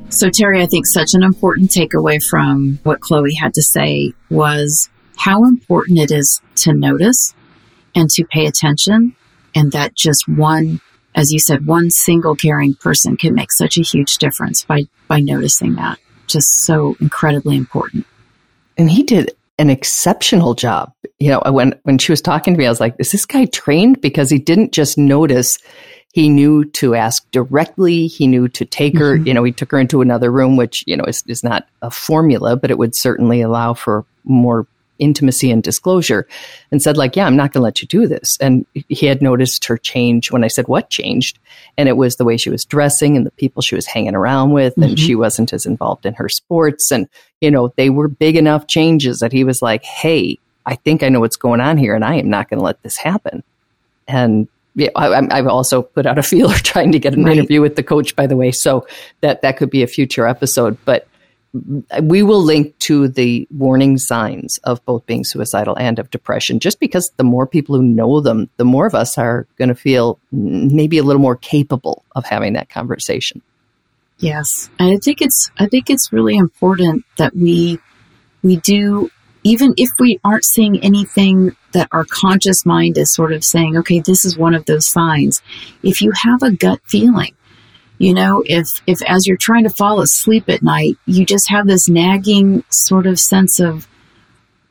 So, 0.10 0.29
Terry, 0.29 0.62
I 0.62 0.65
think 0.65 0.86
such 0.88 1.13
an 1.13 1.23
important 1.23 1.69
takeaway 1.69 2.21
from 2.21 2.79
what 2.84 2.99
Chloe 2.99 3.34
had 3.34 3.53
to 3.53 3.62
say 3.62 4.13
was 4.29 4.89
how 5.21 5.45
important 5.45 5.99
it 5.99 6.12
is 6.12 6.41
to 6.55 6.73
notice 6.73 7.36
and 7.93 8.10
to 8.10 8.25
pay 8.25 8.47
attention, 8.47 9.15
and 9.53 9.71
that 9.71 9.93
just 9.95 10.27
one, 10.27 10.81
as 11.13 11.31
you 11.31 11.38
said, 11.38 11.67
one 11.67 11.91
single 11.91 12.36
caring 12.36 12.73
person 12.73 13.15
can 13.17 13.36
make 13.36 13.51
such 13.51 13.77
a 13.77 13.84
huge 13.84 14.17
difference 14.17 14.63
by 14.63 14.84
by 15.07 15.19
noticing 15.19 15.75
that. 15.75 15.99
Just 16.25 16.47
so 16.63 16.95
incredibly 16.99 17.55
important. 17.55 18.07
And 18.77 18.89
he 18.89 19.03
did 19.03 19.29
an 19.60 19.69
exceptional 19.69 20.55
job. 20.55 20.91
You 21.19 21.29
know, 21.29 21.41
when 21.51 21.79
when 21.84 21.99
she 21.99 22.12
was 22.12 22.21
talking 22.21 22.55
to 22.55 22.57
me, 22.57 22.65
I 22.65 22.69
was 22.69 22.79
like, 22.79 22.95
"Is 22.97 23.12
this 23.12 23.27
guy 23.27 23.45
trained?" 23.45 24.01
Because 24.01 24.31
he 24.31 24.39
didn't 24.39 24.71
just 24.71 24.97
notice; 24.97 25.60
he 26.13 26.29
knew 26.29 26.65
to 26.65 26.95
ask 26.95 27.29
directly. 27.29 28.07
He 28.07 28.25
knew 28.25 28.47
to 28.47 28.65
take 28.65 28.97
her. 28.97 29.17
Mm-hmm. 29.17 29.27
You 29.27 29.34
know, 29.36 29.43
he 29.43 29.51
took 29.51 29.69
her 29.69 29.79
into 29.79 30.01
another 30.01 30.31
room, 30.31 30.57
which 30.57 30.84
you 30.88 30.97
know 30.97 31.05
is, 31.05 31.21
is 31.27 31.43
not 31.43 31.67
a 31.84 31.91
formula, 31.91 32.55
but 32.55 32.71
it 32.71 32.79
would 32.79 32.95
certainly 32.95 33.41
allow 33.41 33.75
for 33.75 34.03
more 34.23 34.65
intimacy 35.01 35.51
and 35.51 35.63
disclosure 35.63 36.27
and 36.71 36.81
said 36.81 36.95
like 36.95 37.15
yeah 37.15 37.25
i'm 37.25 37.35
not 37.35 37.51
going 37.51 37.59
to 37.59 37.63
let 37.63 37.81
you 37.81 37.87
do 37.87 38.07
this 38.07 38.37
and 38.39 38.65
he 38.87 39.07
had 39.07 39.21
noticed 39.21 39.65
her 39.65 39.77
change 39.77 40.31
when 40.31 40.43
i 40.43 40.47
said 40.47 40.67
what 40.67 40.89
changed 40.89 41.39
and 41.77 41.89
it 41.89 41.97
was 41.97 42.15
the 42.15 42.23
way 42.23 42.37
she 42.37 42.49
was 42.49 42.63
dressing 42.63 43.17
and 43.17 43.25
the 43.25 43.31
people 43.31 43.61
she 43.61 43.75
was 43.75 43.87
hanging 43.87 44.15
around 44.15 44.51
with 44.51 44.75
and 44.77 44.85
mm-hmm. 44.85 44.95
she 44.95 45.15
wasn't 45.15 45.51
as 45.51 45.65
involved 45.65 46.05
in 46.05 46.13
her 46.13 46.29
sports 46.29 46.91
and 46.91 47.09
you 47.41 47.51
know 47.51 47.73
they 47.75 47.89
were 47.89 48.07
big 48.07 48.37
enough 48.37 48.67
changes 48.67 49.19
that 49.19 49.33
he 49.33 49.43
was 49.43 49.61
like 49.61 49.83
hey 49.83 50.37
i 50.65 50.75
think 50.75 51.03
i 51.03 51.09
know 51.09 51.19
what's 51.19 51.37
going 51.37 51.59
on 51.59 51.77
here 51.77 51.95
and 51.95 52.05
i 52.05 52.15
am 52.15 52.29
not 52.29 52.49
going 52.49 52.59
to 52.59 52.63
let 52.63 52.81
this 52.83 52.97
happen 52.97 53.43
and 54.07 54.47
yeah, 54.75 54.89
I, 54.95 55.35
have 55.35 55.47
also 55.47 55.81
put 55.81 56.05
out 56.05 56.17
a 56.17 56.23
feeler 56.31 56.55
trying 56.55 56.91
to 56.93 56.99
get 56.99 57.13
an 57.13 57.25
right. 57.25 57.37
interview 57.37 57.61
with 57.61 57.75
the 57.75 57.83
coach, 57.83 58.15
by 58.15 58.27
the 58.27 58.37
way. 58.37 58.51
So 58.51 58.87
that 59.19 59.41
that 59.41 59.57
could 59.57 59.69
be 59.69 59.83
a 59.83 59.87
future 59.87 60.25
episode. 60.27 60.77
But 60.85 61.07
we 62.01 62.23
will 62.23 62.41
link 62.41 62.77
to 62.79 63.07
the 63.09 63.47
warning 63.51 63.97
signs 63.97 64.57
of 64.59 64.83
both 64.85 65.05
being 65.05 65.23
suicidal 65.25 65.77
and 65.77 65.99
of 65.99 66.09
depression 66.09 66.59
just 66.59 66.79
because 66.79 67.11
the 67.17 67.23
more 67.23 67.45
people 67.45 67.75
who 67.75 67.83
know 67.83 68.21
them 68.21 68.49
the 68.57 68.65
more 68.65 68.85
of 68.85 68.95
us 68.95 69.17
are 69.17 69.45
going 69.57 69.69
to 69.69 69.75
feel 69.75 70.17
maybe 70.31 70.97
a 70.97 71.03
little 71.03 71.21
more 71.21 71.35
capable 71.35 72.05
of 72.15 72.25
having 72.25 72.53
that 72.53 72.69
conversation. 72.69 73.41
Yes. 74.17 74.69
And 74.79 74.91
i 74.91 74.97
think 74.97 75.21
it's 75.21 75.51
i 75.57 75.67
think 75.67 75.89
it's 75.89 76.13
really 76.13 76.37
important 76.37 77.03
that 77.17 77.35
we 77.35 77.79
we 78.43 78.55
do 78.57 79.09
even 79.43 79.73
if 79.75 79.89
we 79.99 80.19
aren't 80.23 80.45
seeing 80.45 80.81
anything 80.83 81.55
that 81.71 81.89
our 81.91 82.05
conscious 82.05 82.65
mind 82.65 82.97
is 82.97 83.13
sort 83.13 83.33
of 83.33 83.43
saying 83.43 83.77
okay 83.77 83.99
this 83.99 84.23
is 84.23 84.37
one 84.37 84.53
of 84.53 84.65
those 84.65 84.87
signs. 84.87 85.41
If 85.83 86.01
you 86.01 86.11
have 86.11 86.43
a 86.43 86.51
gut 86.51 86.79
feeling 86.85 87.35
you 88.01 88.15
know, 88.15 88.43
if, 88.47 88.65
if 88.87 88.99
as 89.03 89.27
you're 89.27 89.37
trying 89.37 89.63
to 89.63 89.69
fall 89.69 90.01
asleep 90.01 90.49
at 90.49 90.63
night, 90.63 90.97
you 91.05 91.23
just 91.23 91.47
have 91.49 91.67
this 91.67 91.87
nagging 91.87 92.63
sort 92.71 93.05
of 93.05 93.19
sense 93.19 93.59
of, 93.59 93.87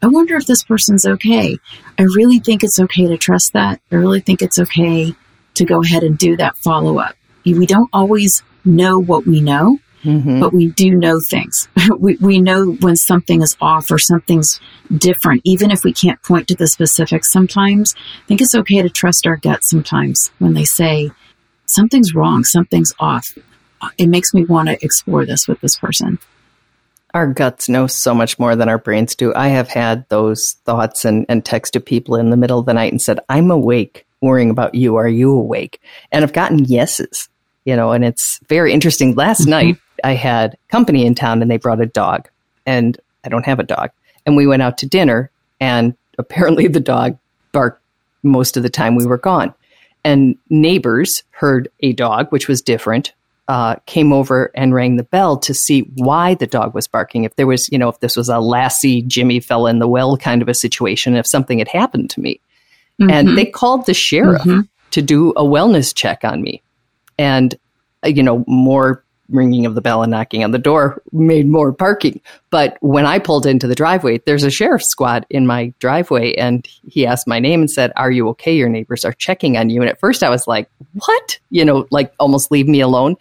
I 0.03 0.09
wonder 0.09 0.35
if 0.35 0.47
this 0.47 0.65
person's 0.65 1.07
okay. 1.07 1.57
I 1.97 2.03
really 2.03 2.41
think 2.41 2.65
it's 2.65 2.81
okay 2.81 3.07
to 3.07 3.17
trust 3.17 3.53
that. 3.53 3.81
I 3.93 3.95
really 3.95 4.19
think 4.19 4.43
it's 4.43 4.59
okay 4.59 5.15
to 5.55 5.65
go 5.65 5.81
ahead 5.81 6.03
and 6.03 6.19
do 6.19 6.37
that 6.39 6.57
follow 6.57 6.99
up. 6.99 7.15
We 7.45 7.67
don't 7.67 7.89
always 7.93 8.43
know 8.65 8.99
what 8.99 9.29
we 9.29 9.41
know, 9.41 9.79
mm-hmm. 10.03 10.41
but 10.41 10.53
we 10.53 10.67
do 10.67 10.91
know 10.91 11.21
things. 11.31 11.69
we, 12.01 12.17
we 12.17 12.41
know 12.41 12.73
when 12.81 12.97
something 12.97 13.43
is 13.43 13.57
off 13.61 13.93
or 13.93 13.99
something's 13.99 14.59
different, 14.93 15.43
even 15.45 15.71
if 15.71 15.85
we 15.85 15.93
can't 15.93 16.21
point 16.25 16.49
to 16.49 16.57
the 16.57 16.67
specifics 16.67 17.31
sometimes. 17.31 17.95
I 18.25 18.27
think 18.27 18.41
it's 18.41 18.57
okay 18.57 18.83
to 18.83 18.91
trust 18.91 19.25
our 19.25 19.37
gut 19.37 19.61
sometimes 19.63 20.33
when 20.41 20.55
they 20.55 20.65
say, 20.65 21.13
something's 21.71 22.15
wrong, 22.15 22.45
something's 22.45 22.93
off. 22.99 23.37
It 23.97 24.09
makes 24.09 24.35
me 24.35 24.45
want 24.45 24.69
to 24.69 24.79
explore 24.85 25.25
this 25.25 25.49
with 25.49 25.61
this 25.61 25.77
person. 25.79 26.19
Our 27.13 27.27
guts 27.27 27.69
know 27.69 27.87
so 27.87 28.15
much 28.15 28.39
more 28.39 28.55
than 28.55 28.69
our 28.69 28.79
brains 28.79 29.15
do. 29.15 29.35
I 29.35 29.49
have 29.49 29.69
had 29.69 30.09
those 30.09 30.57
thoughts 30.65 31.05
and, 31.05 31.27
and 31.29 31.45
texted 31.45 31.85
people 31.85 32.15
in 32.15 32.31
the 32.31 32.37
middle 32.37 32.59
of 32.59 32.67
the 32.67 32.75
night 32.75 32.93
and 32.93 33.03
said, 33.03 33.19
I'm 33.29 33.51
awake 33.51 34.07
worrying 34.21 34.51
about 34.51 34.75
you. 34.75 34.97
Are 34.97 35.09
you 35.09 35.33
awake? 35.33 35.81
And 36.13 36.23
I've 36.23 36.33
gotten 36.33 36.65
yeses, 36.65 37.29
you 37.65 37.75
know, 37.75 37.93
and 37.93 38.05
it's 38.05 38.39
very 38.49 38.73
interesting. 38.73 39.15
Last 39.15 39.43
mm-hmm. 39.43 39.51
night 39.51 39.77
I 40.05 40.13
had 40.13 40.57
company 40.69 41.05
in 41.05 41.15
town 41.15 41.43
and 41.43 41.51
they 41.51 41.57
brought 41.57 41.81
a 41.81 41.87
dog 41.87 42.29
and 42.67 42.99
I 43.25 43.29
don't 43.29 43.47
have 43.47 43.59
a 43.59 43.65
dog. 43.65 43.91
And 44.25 44.37
we 44.37 44.47
went 44.47 44.63
out 44.63 44.79
to 44.79 44.87
dinner 44.87 45.31
and 45.59 45.97
apparently 46.19 46.69
the 46.69 46.81
dog 46.81 47.19
barked 47.51 47.83
most 48.23 48.57
of 48.57 48.63
the 48.63 48.71
time 48.71 48.95
we 48.95 49.07
were 49.07 49.19
gone 49.19 49.55
and 50.05 50.37
neighbors 50.49 51.23
heard 51.31 51.69
a 51.81 51.93
dog, 51.93 52.31
which 52.31 52.49
was 52.49 52.61
different, 52.61 53.13
uh, 53.49 53.77
came 53.87 54.13
over 54.13 54.51
and 54.55 54.75
rang 54.75 54.97
the 54.97 55.03
bell 55.03 55.37
to 55.39 55.53
see 55.53 55.81
why 55.97 56.35
the 56.35 56.47
dog 56.47 56.75
was 56.75 56.87
barking. 56.87 57.25
If 57.25 57.37
there 57.37 57.47
was, 57.47 57.69
you 57.71 57.79
know, 57.79 57.89
if 57.89 58.01
this 58.01 58.17
was 58.17 58.29
a 58.29 58.39
Lassie, 58.39 59.03
Jimmy 59.03 59.41
fell 59.41 59.67
in 59.67 59.79
the 59.79 59.89
well 59.89 60.17
kind 60.17 60.41
of 60.41 60.49
a 60.49 60.55
situation, 60.55 61.17
if 61.17 61.27
something 61.27 61.59
had 61.59 61.69
happened 61.69 62.11
to 62.11 62.21
me. 62.21 62.41
Mm-hmm. 63.01 63.11
And 63.11 63.39
they 63.39 63.47
called 63.47 63.87
the 63.87 63.95
sheriff 63.95 64.43
mm-hmm. 64.43 64.61
to 64.93 65.03
do 65.03 65.31
a 65.31 65.43
wellness 65.43 65.95
check 65.95 66.23
on 66.23 66.43
me. 66.43 66.63
And, 67.19 67.55
uh, 68.05 68.09
you 68.09 68.23
know, 68.23 68.45
more 68.47 69.05
ringing 69.31 69.67
of 69.67 69.75
the 69.75 69.81
bell 69.81 70.03
and 70.03 70.11
knocking 70.11 70.45
on 70.45 70.51
the 70.51 70.59
door 70.59 71.03
made 71.13 71.49
more 71.49 71.73
parking. 71.73 72.21
But 72.51 72.77
when 72.81 73.07
I 73.07 73.19
pulled 73.19 73.47
into 73.47 73.67
the 73.67 73.75
driveway, 73.75 74.19
there's 74.27 74.45
a 74.45 74.51
sheriff's 74.51 74.91
squad 74.91 75.27
in 75.31 75.47
my 75.47 75.73
driveway 75.79 76.35
and 76.35 76.67
he 76.89 77.07
asked 77.07 77.27
my 77.27 77.41
name 77.41 77.61
and 77.61 77.71
said, 77.71 77.93
Are 77.97 78.11
you 78.11 78.29
okay? 78.31 78.55
Your 78.55 78.69
neighbors 78.69 79.05
are 79.05 79.13
checking 79.13 79.57
on 79.57 79.71
you. 79.71 79.81
And 79.81 79.91
at 79.91 80.01
first 80.01 80.23
I 80.23 80.31
was 80.31 80.47
like, 80.47 80.69
What? 80.95 81.39
You 81.51 81.65
know, 81.65 81.87
like 81.91 82.13
almost 82.19 82.51
leave 82.51 82.69
me 82.69 82.81
alone. 82.81 83.17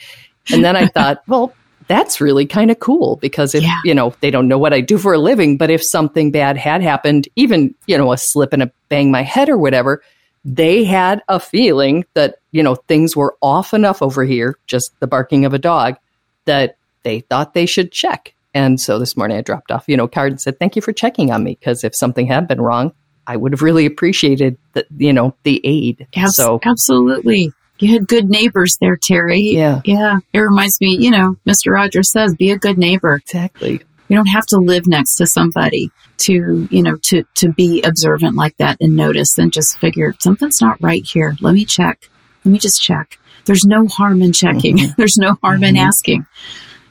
And 0.51 0.63
then 0.63 0.75
I 0.75 0.87
thought, 0.93 1.21
Well, 1.27 1.53
that's 1.87 2.21
really 2.21 2.45
kind 2.45 2.69
of 2.69 2.79
cool 2.79 3.15
because 3.17 3.55
if, 3.55 3.63
yeah. 3.63 3.79
you 3.83 3.95
know, 3.95 4.13
they 4.21 4.29
don't 4.29 4.47
know 4.47 4.59
what 4.59 4.73
I 4.73 4.81
do 4.81 4.97
for 4.97 5.13
a 5.13 5.17
living, 5.17 5.57
but 5.57 5.71
if 5.71 5.81
something 5.83 6.31
bad 6.31 6.55
had 6.55 6.83
happened, 6.83 7.27
even, 7.35 7.73
you 7.87 7.97
know, 7.97 8.13
a 8.13 8.17
slip 8.17 8.53
and 8.53 8.61
a 8.61 8.71
bang 8.89 9.11
my 9.11 9.23
head 9.23 9.49
or 9.49 9.57
whatever, 9.57 10.03
they 10.45 10.83
had 10.83 11.21
a 11.27 11.39
feeling 11.39 12.05
that, 12.13 12.38
you 12.51 12.63
know, 12.63 12.75
things 12.75 13.15
were 13.15 13.35
off 13.41 13.73
enough 13.73 14.01
over 14.01 14.23
here, 14.23 14.57
just 14.67 14.91
the 14.99 15.07
barking 15.07 15.45
of 15.45 15.53
a 15.53 15.59
dog, 15.59 15.97
that 16.45 16.77
they 17.03 17.21
thought 17.21 17.53
they 17.53 17.65
should 17.65 17.91
check. 17.91 18.33
And 18.53 18.79
so 18.79 18.97
this 18.97 19.15
morning 19.15 19.37
I 19.37 19.41
dropped 19.41 19.71
off, 19.71 19.85
you 19.87 19.95
know, 19.95 20.07
card 20.07 20.31
and 20.31 20.41
said, 20.41 20.57
thank 20.57 20.75
you 20.75 20.81
for 20.81 20.91
checking 20.91 21.31
on 21.31 21.43
me. 21.43 21.55
Cause 21.55 21.83
if 21.83 21.95
something 21.95 22.27
had 22.27 22.47
been 22.47 22.61
wrong, 22.61 22.93
I 23.27 23.35
would 23.35 23.51
have 23.51 23.61
really 23.61 23.85
appreciated 23.85 24.57
the, 24.73 24.85
you 24.97 25.13
know, 25.13 25.35
the 25.43 25.61
aid. 25.63 26.07
Yes, 26.15 26.35
so 26.35 26.59
absolutely. 26.63 27.53
You 27.77 27.93
had 27.93 28.07
good 28.07 28.29
neighbors 28.29 28.75
there, 28.81 28.97
Terry. 28.97 29.39
Yeah. 29.39 29.81
Yeah. 29.85 30.17
It 30.33 30.39
reminds 30.39 30.81
me, 30.81 30.97
you 30.97 31.11
know, 31.11 31.37
Mr. 31.45 31.71
Rogers 31.71 32.11
says, 32.11 32.35
be 32.35 32.51
a 32.51 32.57
good 32.57 32.77
neighbor. 32.77 33.15
Exactly. 33.15 33.81
You 34.07 34.15
don't 34.15 34.25
have 34.25 34.47
to 34.47 34.57
live 34.57 34.87
next 34.87 35.15
to 35.17 35.27
somebody 35.27 35.91
to, 36.17 36.67
you 36.71 36.81
know, 36.81 36.97
to, 37.03 37.23
to 37.35 37.53
be 37.53 37.83
observant 37.83 38.35
like 38.35 38.57
that 38.57 38.77
and 38.81 38.95
notice 38.95 39.37
and 39.37 39.53
just 39.53 39.77
figure 39.77 40.15
something's 40.19 40.59
not 40.59 40.81
right 40.81 41.05
here. 41.05 41.37
Let 41.39 41.53
me 41.53 41.63
check. 41.63 42.09
Let 42.49 42.53
me 42.53 42.59
just 42.59 42.81
check. 42.81 43.19
There's 43.45 43.63
no 43.63 43.85
harm 43.85 44.23
in 44.23 44.33
checking. 44.33 44.75
Mm-hmm. 44.75 44.93
There's 44.97 45.19
no 45.19 45.37
harm 45.43 45.57
mm-hmm. 45.57 45.65
in 45.65 45.77
asking. 45.77 46.25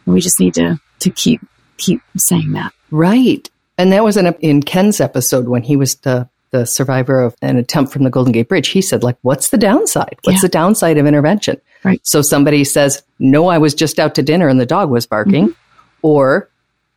We 0.06 0.20
just 0.20 0.38
need 0.38 0.54
to, 0.54 0.80
to 1.00 1.10
keep, 1.10 1.40
keep 1.78 2.00
saying 2.16 2.52
that. 2.52 2.72
Right. 2.92 3.50
And 3.76 3.90
that 3.90 4.04
was 4.04 4.16
in, 4.16 4.32
in 4.34 4.62
Ken's 4.62 5.00
episode 5.00 5.48
when 5.48 5.64
he 5.64 5.74
was 5.74 5.96
the, 5.96 6.28
the 6.52 6.64
survivor 6.64 7.20
of 7.20 7.34
an 7.42 7.56
attempt 7.56 7.92
from 7.92 8.04
the 8.04 8.10
Golden 8.10 8.30
Gate 8.30 8.48
Bridge. 8.48 8.68
He 8.68 8.80
said, 8.80 9.02
like, 9.02 9.16
what's 9.22 9.50
the 9.50 9.58
downside? 9.58 10.18
What's 10.22 10.36
yeah. 10.36 10.42
the 10.42 10.48
downside 10.48 10.96
of 10.96 11.06
intervention? 11.06 11.60
Right. 11.82 12.00
So 12.04 12.22
somebody 12.22 12.62
says, 12.62 13.02
no, 13.18 13.48
I 13.48 13.58
was 13.58 13.74
just 13.74 13.98
out 13.98 14.14
to 14.14 14.22
dinner 14.22 14.46
and 14.46 14.60
the 14.60 14.66
dog 14.66 14.90
was 14.90 15.08
barking. 15.08 15.48
Mm-hmm. 15.48 15.98
Or 16.02 16.50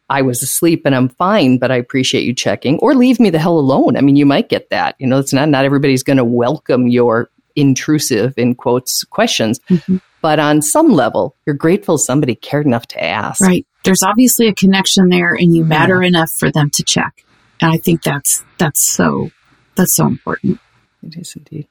I 0.08 0.22
was 0.22 0.44
asleep 0.44 0.84
and 0.86 0.94
I'm 0.94 1.10
fine, 1.10 1.58
but 1.58 1.72
I 1.72 1.78
appreciate 1.78 2.26
you 2.26 2.36
checking, 2.36 2.78
or 2.78 2.94
leave 2.94 3.20
me 3.20 3.32
the 3.32 3.40
hell 3.40 3.58
alone. 3.58 3.98
I 3.98 4.02
mean, 4.02 4.18
you 4.18 4.28
might 4.28 4.50
get 4.50 4.70
that. 4.70 4.94
You 5.00 5.08
know, 5.08 5.18
it's 5.18 5.34
not, 5.34 5.50
not 5.50 5.66
everybody's 5.66 6.04
going 6.04 6.18
to 6.18 6.24
welcome 6.24 6.88
your 6.88 7.32
intrusive, 7.56 8.34
in 8.38 8.56
quotes, 8.56 9.04
questions. 9.06 9.60
Mm-hmm. 9.70 9.98
But 10.22 10.40
on 10.40 10.62
some 10.62 10.90
level, 10.90 11.36
you're 11.46 11.56
grateful 11.56 11.98
somebody 11.98 12.36
cared 12.36 12.66
enough 12.66 12.88
to 12.88 13.04
ask. 13.04 13.42
Right. 13.42 13.66
There's 13.84 14.04
obviously 14.04 14.48
a 14.48 14.54
connection 14.54 15.10
there 15.10 15.34
and 15.34 15.56
you 15.56 15.66
matter 15.66 16.02
yeah. 16.02 16.10
enough 16.10 16.30
for 16.38 16.52
them 16.52 16.70
to 16.74 16.84
check. 16.84 17.26
And 17.60 17.72
I 17.72 17.78
think 17.78 18.04
that's, 18.04 18.44
that's 18.60 18.88
so, 18.88 19.32
that's 19.76 19.96
so 19.96 20.06
important. 20.06 20.60
It 21.04 21.18
is 21.18 21.36
indeed. 21.36 21.68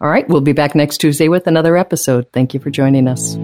All 0.00 0.08
right. 0.08 0.26
We'll 0.28 0.40
be 0.40 0.52
back 0.52 0.74
next 0.74 0.98
Tuesday 0.98 1.28
with 1.28 1.46
another 1.46 1.76
episode. 1.76 2.32
Thank 2.32 2.54
you 2.54 2.60
for 2.60 2.70
joining 2.70 3.08
us. 3.08 3.36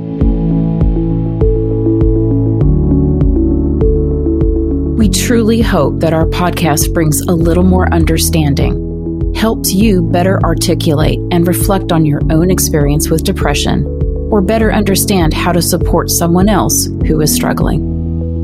We 4.97 5.09
truly 5.09 5.61
hope 5.61 6.01
that 6.01 6.13
our 6.13 6.27
podcast 6.27 6.93
brings 6.93 7.21
a 7.23 7.33
little 7.33 7.65
more 7.65 7.93
understanding, 7.93 8.90
helps 9.35 9.73
you 9.73 10.03
better 10.03 10.41
articulate 10.43 11.19
and 11.31 11.47
reflect 11.47 11.93
on 11.93 12.05
your 12.05 12.21
own 12.31 12.51
experience 12.51 13.11
with 13.11 13.25
depression, 13.25 13.85
or 14.31 14.41
better 14.41 14.73
understand 14.73 15.35
how 15.35 15.53
to 15.53 15.63
support 15.63 16.11
someone 16.11 16.49
else 16.49 16.87
who 17.07 17.21
is 17.21 17.35
struggling. 17.35 17.89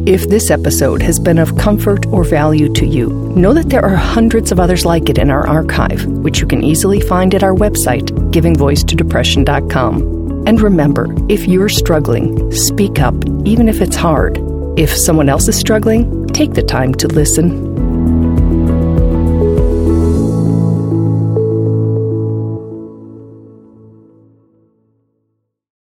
If 0.07 0.29
this 0.29 0.53
episode 0.53 1.03
has 1.03 1.19
been 1.19 1.39
of 1.39 1.59
comfort 1.59 2.07
or 2.07 2.23
value 2.23 2.73
to 2.75 2.87
you, 2.87 3.09
know 3.37 3.53
that 3.53 3.71
there 3.71 3.85
are 3.85 3.97
hundreds 3.97 4.53
of 4.53 4.61
others 4.61 4.85
like 4.85 5.09
it 5.09 5.19
in 5.19 5.31
our 5.31 5.49
archive, 5.49 6.07
which 6.07 6.41
you 6.41 6.47
can 6.47 6.63
easily 6.63 7.01
find 7.01 7.35
at 7.35 7.43
our 7.43 7.55
website, 7.55 8.11
givingvoicetodepression.com. 8.31 10.47
And 10.47 10.61
remember, 10.61 11.09
if 11.29 11.49
you're 11.49 11.69
struggling, 11.69 12.53
speak 12.53 13.01
up, 13.01 13.17
even 13.45 13.69
if 13.69 13.81
it's 13.81 13.97
hard. 13.97 14.39
If 14.79 14.97
someone 14.97 15.29
else 15.29 15.49
is 15.49 15.59
struggling, 15.59 16.29
take 16.29 16.53
the 16.53 16.63
time 16.63 16.95
to 16.95 17.09
listen 17.09 17.86